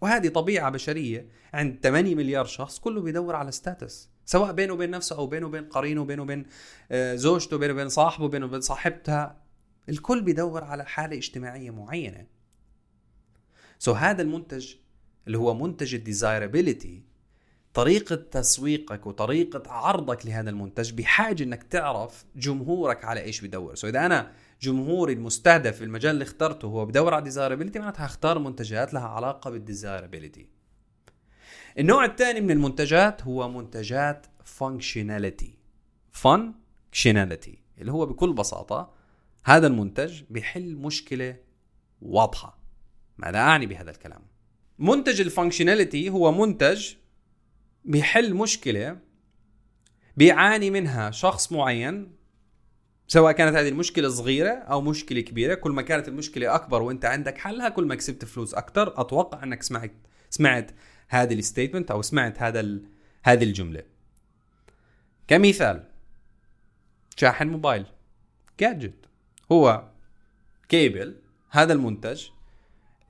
وهذه 0.00 0.28
طبيعة 0.28 0.70
بشرية. 0.70 1.28
عند 1.54 1.78
8 1.82 2.14
مليار 2.14 2.44
شخص 2.44 2.78
كله 2.78 3.00
بيدور 3.00 3.36
على 3.36 3.52
status 3.52 4.10
سواء 4.24 4.52
بينه 4.52 4.72
وبين 4.72 4.90
نفسه 4.90 5.16
أو 5.16 5.26
بينه 5.26 5.46
وبين 5.46 5.64
قرينه 5.64 6.04
بينه 6.04 6.22
وبين 6.22 6.46
آه، 6.90 7.14
زوجته 7.14 7.56
بينه 7.56 7.72
وبين 7.72 7.88
صاحبه 7.88 8.28
بينه 8.28 8.46
وبين 8.46 8.60
صاحبتها. 8.60 9.36
الكل 9.90 10.22
بيدور 10.22 10.64
على 10.64 10.84
حالة 10.84 11.16
اجتماعية 11.16 11.70
معينة. 11.70 12.26
so 13.78 13.96
هذا 13.96 14.22
المنتج 14.22 14.74
اللي 15.26 15.38
هو 15.38 15.54
منتج 15.54 15.94
ال 15.94 16.02
desirability 16.02 17.02
طريقة 17.74 18.14
تسويقك 18.14 19.06
وطريقة 19.06 19.70
عرضك 19.70 20.26
لهذا 20.26 20.50
المنتج 20.50 20.92
بحاجة 20.92 21.42
إنك 21.42 21.62
تعرف 21.62 22.24
جمهورك 22.36 23.04
على 23.04 23.20
إيش 23.20 23.40
بيدور. 23.40 23.74
so 23.74 23.90
إذا 23.90 24.06
أنا 24.06 24.32
جمهوري 24.60 25.12
المستهدف 25.12 25.76
في 25.76 25.84
المجال 25.84 26.10
اللي 26.10 26.24
اخترته 26.24 26.66
هو 26.66 26.86
بدور 26.86 27.14
على 27.14 27.24
desirability 27.24 27.78
معناتها 27.78 28.06
هختار 28.06 28.38
منتجات 28.38 28.94
لها 28.94 29.08
علاقة 29.08 29.50
بال 29.50 29.64
desirability 29.64 30.48
النوع 31.78 32.04
الثاني 32.04 32.40
من 32.40 32.50
المنتجات 32.50 33.22
هو 33.22 33.48
منتجات 33.48 34.26
functionality 34.44 35.58
functionality 36.12 37.58
اللي 37.78 37.92
هو 37.92 38.06
بكل 38.06 38.32
بساطة 38.32 38.99
هذا 39.44 39.66
المنتج 39.66 40.22
بيحل 40.30 40.74
مشكلة 40.76 41.36
واضحة. 42.02 42.58
ماذا 43.18 43.38
أعني 43.38 43.66
بهذا 43.66 43.90
الكلام. 43.90 44.22
منتج 44.78 45.20
ال 45.20 45.26
functionality 45.26 46.10
هو 46.10 46.32
منتج 46.32 46.94
بيحل 47.84 48.34
مشكلة 48.34 48.98
بيعاني 50.16 50.70
منها 50.70 51.10
شخص 51.10 51.52
معين 51.52 52.12
سواء 53.08 53.32
كانت 53.32 53.56
هذه 53.56 53.68
المشكلة 53.68 54.08
صغيرة 54.08 54.50
أو 54.50 54.80
مشكلة 54.80 55.20
كبيرة. 55.20 55.54
كل 55.54 55.70
ما 55.70 55.82
كانت 55.82 56.08
المشكلة 56.08 56.54
أكبر 56.54 56.82
وأنت 56.82 57.04
عندك 57.04 57.38
حلها 57.38 57.68
كل 57.68 57.84
ما 57.84 57.94
كسبت 57.94 58.24
فلوس 58.24 58.54
أكثر 58.54 59.00
أتوقع 59.00 59.42
أنك 59.42 59.62
سمعت 59.62 59.92
سمعت 60.30 60.70
هذه 61.08 61.34
ال 61.34 61.40
statement 61.40 61.90
أو 61.90 62.02
سمعت 62.02 62.42
هذا. 62.42 62.78
هذه 63.22 63.44
الجملة. 63.44 63.82
كمثال 65.28 65.84
شاحن 67.16 67.48
موبايل 67.48 67.86
gadget 68.60 69.09
هو 69.52 69.88
كيبل 70.68 71.16
هذا 71.50 71.72
المنتج 71.72 72.26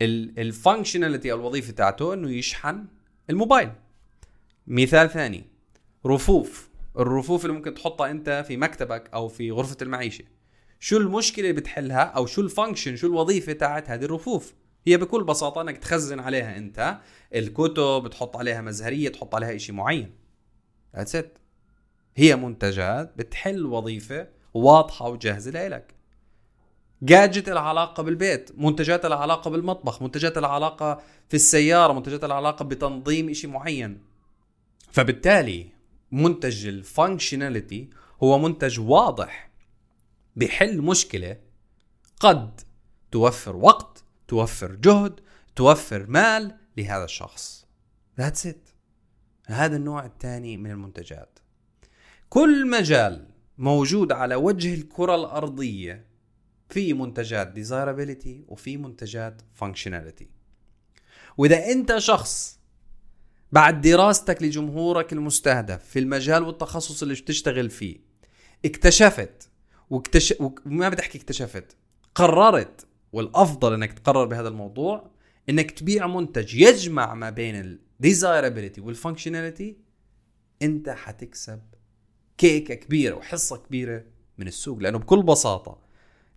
ال 0.02 0.12
functionality 0.12 1.32
أو 1.32 1.40
الوظيفة 1.40 1.72
تاعته 1.72 2.14
إنه 2.14 2.30
يشحن 2.30 2.86
الموبايل. 3.30 3.72
مثال 4.66 5.10
ثاني 5.10 5.44
رفوف. 6.06 6.70
الرفوف 6.98 7.44
اللي 7.44 7.56
ممكن 7.56 7.74
تحطها 7.74 8.10
أنت 8.10 8.44
في 8.46 8.56
مكتبك 8.56 9.10
أو 9.14 9.28
في 9.28 9.50
غرفة 9.50 9.76
المعيشة. 9.82 10.24
شو 10.80 10.96
المشكلة 10.96 11.50
اللي 11.50 11.60
بتحلها 11.60 12.02
أو 12.02 12.26
شو 12.26 12.40
ال 12.40 12.47
function 12.47 12.96
شو 12.96 13.06
الوظيفة 13.06 13.52
تاعت 13.52 13.90
هذه 13.90 14.04
الرفوف؟ 14.04 14.54
هي 14.86 14.96
بكل 14.96 15.24
بساطة 15.24 15.60
إنك 15.60 15.78
تخزن 15.78 16.20
عليها 16.20 16.56
أنت 16.56 16.98
الكتب 17.34 18.08
تحط 18.10 18.36
عليها 18.36 18.60
مزهرية 18.60 19.08
تحط 19.08 19.34
عليها 19.34 19.58
شيء 19.58 19.74
معين. 19.74 20.12
That's 20.96 21.14
it. 21.14 21.26
هي 22.16 22.36
منتجات 22.36 23.12
بتحل 23.16 23.66
وظيفة 23.66 24.28
واضحة 24.54 25.08
وجاهزة 25.08 25.50
لإلك. 25.50 25.99
جاجت 27.02 27.48
العلاقة 27.48 28.02
بالبيت 28.02 28.50
منتجات 28.58 29.04
العلاقة 29.04 29.50
بالمطبخ 29.50 30.02
منتجات 30.02 30.38
العلاقة 30.38 31.02
في 31.28 31.34
السيارة 31.34 31.92
منتجات 31.92 32.24
العلاقة 32.24 32.64
بتنظيم 32.64 33.32
شيء 33.32 33.50
معين. 33.50 34.02
فبالتالي 34.92 35.66
منتج 36.12 36.66
الفانكشناليتي 36.66 37.90
هو 38.22 38.38
منتج 38.38 38.80
واضح 38.80 39.50
بحل 40.36 40.82
مشكلة 40.82 41.36
قد 42.20 42.60
توفر 43.12 43.56
وقت 43.56 44.04
توفر 44.28 44.74
جهد 44.74 45.20
توفر 45.56 46.06
مال 46.06 46.56
لهذا 46.76 47.04
الشخص. 47.04 47.66
That's 48.20 48.46
it. 48.46 48.74
هذا 49.46 49.76
النوع 49.76 50.04
الثاني 50.04 50.56
من 50.56 50.70
المنتجات. 50.70 51.38
كل 52.28 52.70
مجال 52.70 53.28
موجود 53.58 54.12
على 54.12 54.34
وجه 54.34 54.74
الكرة 54.74 55.14
الأرضية 55.14 56.09
في 56.70 56.92
منتجات 56.92 57.54
desirability 57.54 58.48
وفي 58.48 58.76
منتجات 58.76 59.42
functionality. 59.60 60.24
وإذا 61.38 61.66
أنت 61.66 61.98
شخص 61.98 62.60
بعد 63.52 63.80
دراستك 63.80 64.42
لجمهورك 64.42 65.12
المستهدف 65.12 65.84
في 65.84 65.98
المجال 65.98 66.42
والتخصص 66.42 67.02
اللي 67.02 67.14
بتشتغل 67.14 67.70
فيه 67.70 67.98
اكتشفت 68.64 69.50
واكتش... 69.90 70.34
وما 70.66 70.88
بدي 70.88 71.02
أحكي 71.02 71.18
اكتشفت 71.18 71.76
قررت 72.14 72.86
والأفضل 73.12 73.74
إنك 73.74 73.92
تقرر 73.92 74.24
بهذا 74.24 74.48
الموضوع 74.48 75.10
إنك 75.48 75.70
تبيع 75.70 76.06
منتج 76.06 76.54
يجمع 76.54 77.14
ما 77.14 77.30
بين 77.30 77.60
ال 77.60 77.70
desirability 77.70 78.80
وال 78.80 78.93
functionality 78.93 79.76
أنت 80.62 80.88
حتكسب 80.88 81.60
كيكة 82.38 82.74
كبيرة 82.74 83.14
وحصة 83.14 83.56
كبيرة 83.56 84.04
من 84.38 84.46
السوق 84.46 84.78
لأنه 84.78 84.98
بكل 84.98 85.22
بساطة 85.22 85.78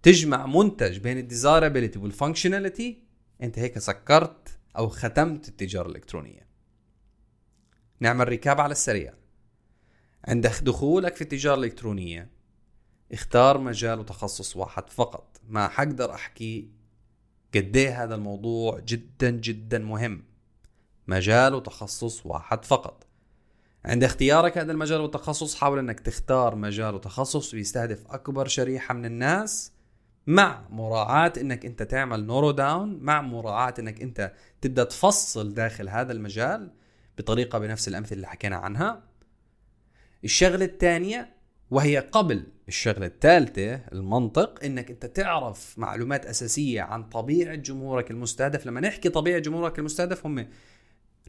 تجمع 0.04 0.46
منتج 0.46 0.98
بين 0.98 1.18
ال 1.18 1.24
desirability 1.24 2.00
وال 2.00 2.14
functionality 2.14 3.04
انت 3.42 3.60
هيك 3.60 3.80
سكرت 3.80 4.58
أو 4.78 4.90
ختمت 4.90 5.48
التجارة 5.48 5.88
الإلكترونية. 5.88 6.48
نعمل 8.00 8.28
recap 8.28 8.62
على 8.62 8.72
السريع. 8.72 9.14
عند 10.28 10.48
دخولك 10.48 11.16
في 11.16 11.22
التجارة 11.22 11.56
الإلكترونية. 11.56 12.30
اختار 13.12 13.58
مجال 13.58 14.00
وتخصص 14.00 14.58
واحد 14.58 14.90
فقط. 14.90 15.42
ما 15.48 15.68
حقدر 15.68 16.14
أحكي 16.14 16.70
قد 17.56 17.78
إيه 17.78 18.04
هذا 18.04 18.16
الموضوع 18.16 18.80
جدا 18.80 19.30
جدا 19.30 19.80
مهم. 19.80 20.24
مجال 21.08 21.54
وتخصص 21.54 22.26
واحد 22.26 22.66
فقط. 22.66 23.08
عند 23.86 24.04
اختيارك 24.04 24.58
هذا 24.58 24.72
المجال 24.72 25.02
والتخصص 25.02 25.56
حاول 25.56 25.80
إنك 25.80 26.00
تختار 26.00 26.56
مجال 26.56 26.96
وتخصص 26.96 27.56
بيستهدف 27.56 28.08
أكبر 28.08 28.48
شريحة 28.48 28.94
من 28.94 29.06
الناس 29.06 29.73
مع 30.28 30.68
مراعاة 30.70 31.34
إنك 31.42 31.66
أنت 31.66 31.84
تعمل 31.84 32.26
narrow 32.26 32.52
down 32.52 33.00
مع 33.02 33.22
مراعاة 33.22 33.74
إنك 33.80 34.02
أنت 34.02 34.34
تبدأ 34.62 34.84
تفصل 34.84 35.54
داخل 35.54 35.90
هذا 35.90 36.12
المجال 36.12 36.72
بطريقة 37.18 37.60
بنفس 37.60 37.88
الأمثلة 37.88 38.16
اللي 38.16 38.28
حكينا 38.28 38.56
عنها. 38.56 39.04
الشغلة 40.24 40.66
الثانية 40.66 41.34
وهي 41.72 41.98
قبل 41.98 42.48
الشغلة 42.68 43.06
الثالثة 43.06 43.76
المنطق 43.76 44.64
إنك 44.64 44.92
أنت 44.92 45.06
تعرف 45.06 45.80
معلومات 45.80 46.26
أساسية 46.26 46.82
عن 46.82 47.04
طبيعة 47.04 47.56
جمهورك 47.56 48.12
المستهدف. 48.12 48.66
لما 48.66 48.82
نحكي 48.82 49.10
طبيعة 49.10 49.40
جمهورك 49.40 49.80
المستهدف 49.80 50.26
هم 50.26 50.48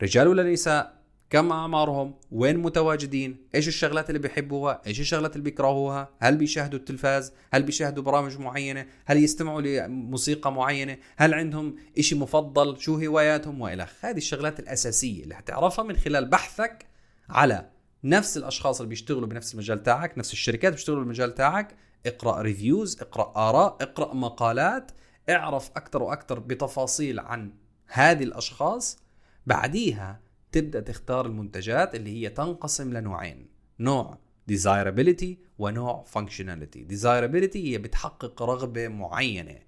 رجال 0.03 0.29
ولا 0.29 0.53
نساء؟ 0.53 1.04
كم 1.35 1.53
أعمارهم؟ 1.53 2.15
وين 2.33 2.59
متواجدين؟ 2.59 3.37
إيش 3.55 3.69
الشغلات 3.69 4.09
اللي 4.11 4.19
بيحبوها؟ 4.19 4.83
إيش 4.87 5.01
الشغلات 5.01 5.33
اللي 5.33 5.45
بيكرهوها؟ 5.45 6.09
هل 6.21 6.37
بيشاهدوا 6.37 6.79
التلفاز؟ 6.79 7.33
هل 7.53 7.63
بيشاهدوا 7.63 8.03
برامج 8.03 8.39
معينة؟ 8.39 8.87
هل 9.07 9.25
يستمعوا 9.25 9.61
لموسيقى 9.61 10.53
معينة؟ 10.53 10.99
هل 11.17 11.35
عندهم 11.35 11.77
إشي 11.99 12.15
مفضل؟ 12.15 12.81
شو 12.81 12.97
هواياتهم؟ 12.97 13.61
وإلى 13.61 13.87
هذه 14.01 14.17
الشغلات 14.17 14.61
الأساسية 14.61 15.23
اللي 15.23 15.35
حتعرفها 15.35 15.85
من 15.85 15.97
خلال 15.97 16.29
بحثك 16.29 16.87
على 17.29 17.71
نفس 18.05 18.37
الأشخاص 18.37 18.81
اللي 18.81 18.89
بيشتغلوا 18.89 19.29
بنفس 19.29 19.55
المجال 19.55 19.83
تاعك 19.83 20.19
نفس 20.19 20.33
الشركات 20.33 20.73
بيشتغلوا 20.73 21.01
بالمجال 21.01 21.35
تاعك. 21.35 21.77
اقرأ 22.07 22.43
ريفيوز 22.43 23.01
اقرأ 23.01 23.49
آراء 23.49 23.77
اقرأ 23.81 24.15
مقالات. 24.15 24.93
اعرف 25.31 25.71
أكثر 25.77 26.03
وأكثر 26.03 26.39
بتفاصيل 26.39 27.21
عن 27.21 27.53
هذه 27.87 28.25
الأشخاص. 28.25 28.99
بعديها 29.47 30.24
تبدأ 30.55 30.81
تختار 30.81 31.27
المنتجات 31.27 31.95
اللي 31.95 32.11
هي 32.11 32.29
تنقسم 32.29 32.93
لنوعين 32.93 33.49
نوع 33.81 34.19
desirability 34.53 35.27
ونوع 35.59 36.05
functionality 36.15 36.79
desirability 36.93 37.57
هي 37.57 37.79
بتحقق 37.79 38.43
رغبة 38.43 38.89
معينة 38.89 39.59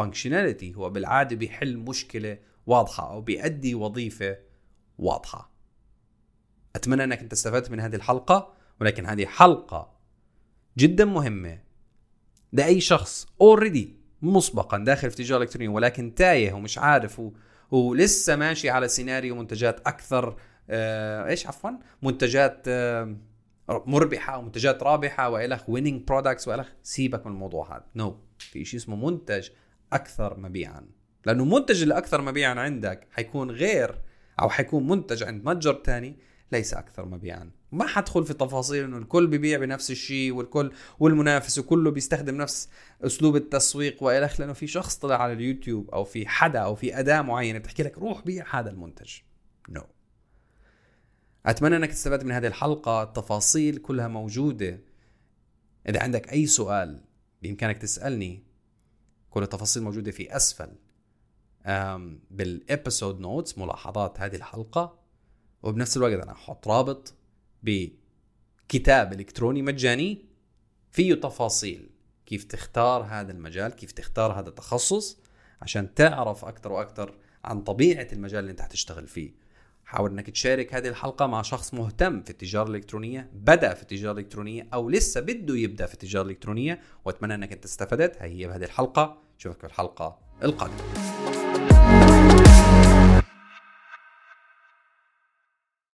functionality 0.00 0.74
هو 0.76 0.90
بالعادة 0.90 1.36
بيحل 1.36 1.76
مشكلة 1.76 2.38
واضحة 2.66 3.12
أو 3.12 3.20
بيأدي 3.20 3.74
وظيفة 3.74 4.38
واضحة 4.98 5.50
أتمنى 6.76 7.04
إنك 7.04 7.20
أنت 7.20 7.32
استفدت 7.32 7.70
من 7.70 7.80
هذه 7.80 7.96
الحلقة 7.96 8.52
ولكن 8.80 9.06
هذه 9.06 9.26
حلقة 9.26 9.96
جدا 10.78 11.04
مهمة 11.04 11.58
لأي 12.52 12.80
شخص 12.80 13.26
already 13.40 13.96
مسبقا 14.22 14.78
داخل 14.78 15.10
في 15.10 15.20
التجارة 15.20 15.38
الإلكترونية 15.38 15.68
ولكن 15.68 16.14
تايه 16.14 16.52
ومش 16.52 16.78
عارف. 16.78 17.20
ولسه 17.70 18.36
ماشي 18.36 18.70
على 18.70 18.88
سيناريو 18.88 19.34
منتجات 19.34 19.80
أكثر 19.86 20.36
آه 20.70 21.26
إيش 21.26 21.46
عفوا؟ 21.46 21.70
منتجات 22.02 22.62
آه 22.68 23.16
مربحة 23.68 24.38
ومنتجات 24.38 24.82
رابحة 24.82 25.30
والخ 25.30 25.68
winning 25.68 26.02
products 26.02 26.48
والخ 26.48 26.68
سيبك 26.82 27.26
من 27.26 27.32
الموضوع 27.32 27.76
هذا. 27.76 27.84
no 27.94 28.10
no. 28.10 28.42
في 28.42 28.64
شيء 28.64 28.80
اسمه 28.80 29.10
منتج 29.10 29.48
أكثر 29.92 30.38
مبيعا. 30.38 30.86
لأنه 31.26 31.42
المنتج 31.42 31.82
الاكثر 31.82 32.22
مبيعا 32.22 32.54
عندك 32.54 33.06
حيكون 33.12 33.50
غير 33.50 34.00
أو 34.40 34.48
حيكون 34.48 34.88
منتج 34.88 35.22
عند 35.22 35.44
متجر 35.44 35.82
ثاني 35.84 36.18
ليس 36.52 36.74
أكثر 36.74 37.04
مبيعا. 37.04 37.50
ما 37.72 37.86
حدخل 37.86 38.24
في 38.24 38.34
تفاصيل 38.34 38.84
إنه 38.84 38.98
الكل 38.98 39.26
بيبيع 39.26 39.58
بنفس 39.58 39.90
الشيء 39.90 40.32
والكل 40.32 40.72
والمنافس 40.98 41.58
وكله 41.58 41.90
بيستخدم 41.90 42.36
نفس 42.36 42.68
أسلوب 43.02 43.36
التسويق 43.36 44.02
وإلى 44.02 44.30
لأنه 44.38 44.52
في 44.52 44.66
شخص 44.66 44.96
طلع 44.96 45.22
على 45.22 45.32
اليوتيوب 45.32 45.90
أو 45.90 46.04
في 46.04 46.28
حدا 46.28 46.58
أو 46.58 46.74
في 46.74 46.98
أداة 46.98 47.22
معينة 47.22 47.58
بتحكي 47.58 47.82
لك 47.82 47.98
روح 47.98 48.24
بيع 48.24 48.58
هذا 48.58 48.70
المنتج. 48.70 49.14
نو 49.68 49.80
no. 49.80 49.84
أتمنى 51.46 51.76
إنك 51.76 51.90
تستفاد 51.90 52.24
من 52.24 52.32
هذه 52.32 52.46
الحلقة. 52.46 53.02
التفاصيل 53.02 53.76
كلها 53.76 54.08
موجودة. 54.08 54.80
إذا 55.88 56.02
عندك 56.02 56.32
أي 56.32 56.46
سؤال 56.46 57.04
بإمكانك 57.42 57.78
تسألني 57.78 58.42
كل 59.30 59.42
التفاصيل 59.42 59.82
موجودة 59.82 60.10
في 60.10 60.36
أسفل. 60.36 60.72
بال 62.30 62.50
episode 62.50 63.20
notes 63.20 63.58
ملاحظات 63.58 64.20
هذه 64.20 64.36
الحلقة. 64.36 65.05
وبنفس 65.62 65.96
الوقت 65.96 66.12
أنا 66.12 66.32
أحط 66.32 66.68
رابط 66.68 67.14
بكتاب 67.62 69.12
إلكتروني 69.12 69.62
مجاني 69.62 70.24
فيه 70.90 71.14
تفاصيل. 71.14 71.90
كيف 72.26 72.44
تختار 72.44 73.02
هذا 73.02 73.32
المجال؟ 73.32 73.72
كيف 73.72 73.92
تختار 73.92 74.32
هذا 74.32 74.48
التخصص؟ 74.48 75.18
عشان 75.62 75.94
تعرف 75.94 76.44
أكثر 76.44 76.72
وأكثر 76.72 77.14
عن 77.44 77.62
طبيعة 77.62 78.08
المجال 78.12 78.40
اللي 78.40 78.50
أنت 78.50 78.60
حتشتغل 78.60 79.08
فيه. 79.08 79.46
حاول 79.84 80.10
إنك 80.10 80.30
تشارك 80.30 80.74
هذه 80.74 80.88
الحلقة 80.88 81.26
مع 81.26 81.42
شخص 81.42 81.74
مهتم 81.74 82.22
في 82.22 82.30
التجارة 82.30 82.68
الإلكترونية 82.68 83.30
بدأ 83.34 83.74
في 83.74 83.82
التجارة 83.82 84.12
الإلكترونية 84.12 84.68
أو 84.74 84.90
لسه 84.90 85.20
بده 85.20 85.56
يبدأ 85.56 85.86
في 85.86 85.94
التجارة 85.94 86.24
الإلكترونية 86.24 86.80
وأتمنى 87.04 87.34
إنك 87.34 87.52
أنت 87.52 87.64
استفدت. 87.64 88.16
هي 88.22 88.46
بهذه 88.46 88.64
الحلقة. 88.64 89.22
أشوفك 89.38 89.60
في 89.60 89.66
الحلقة 89.66 90.18
القادمة. 90.42 91.15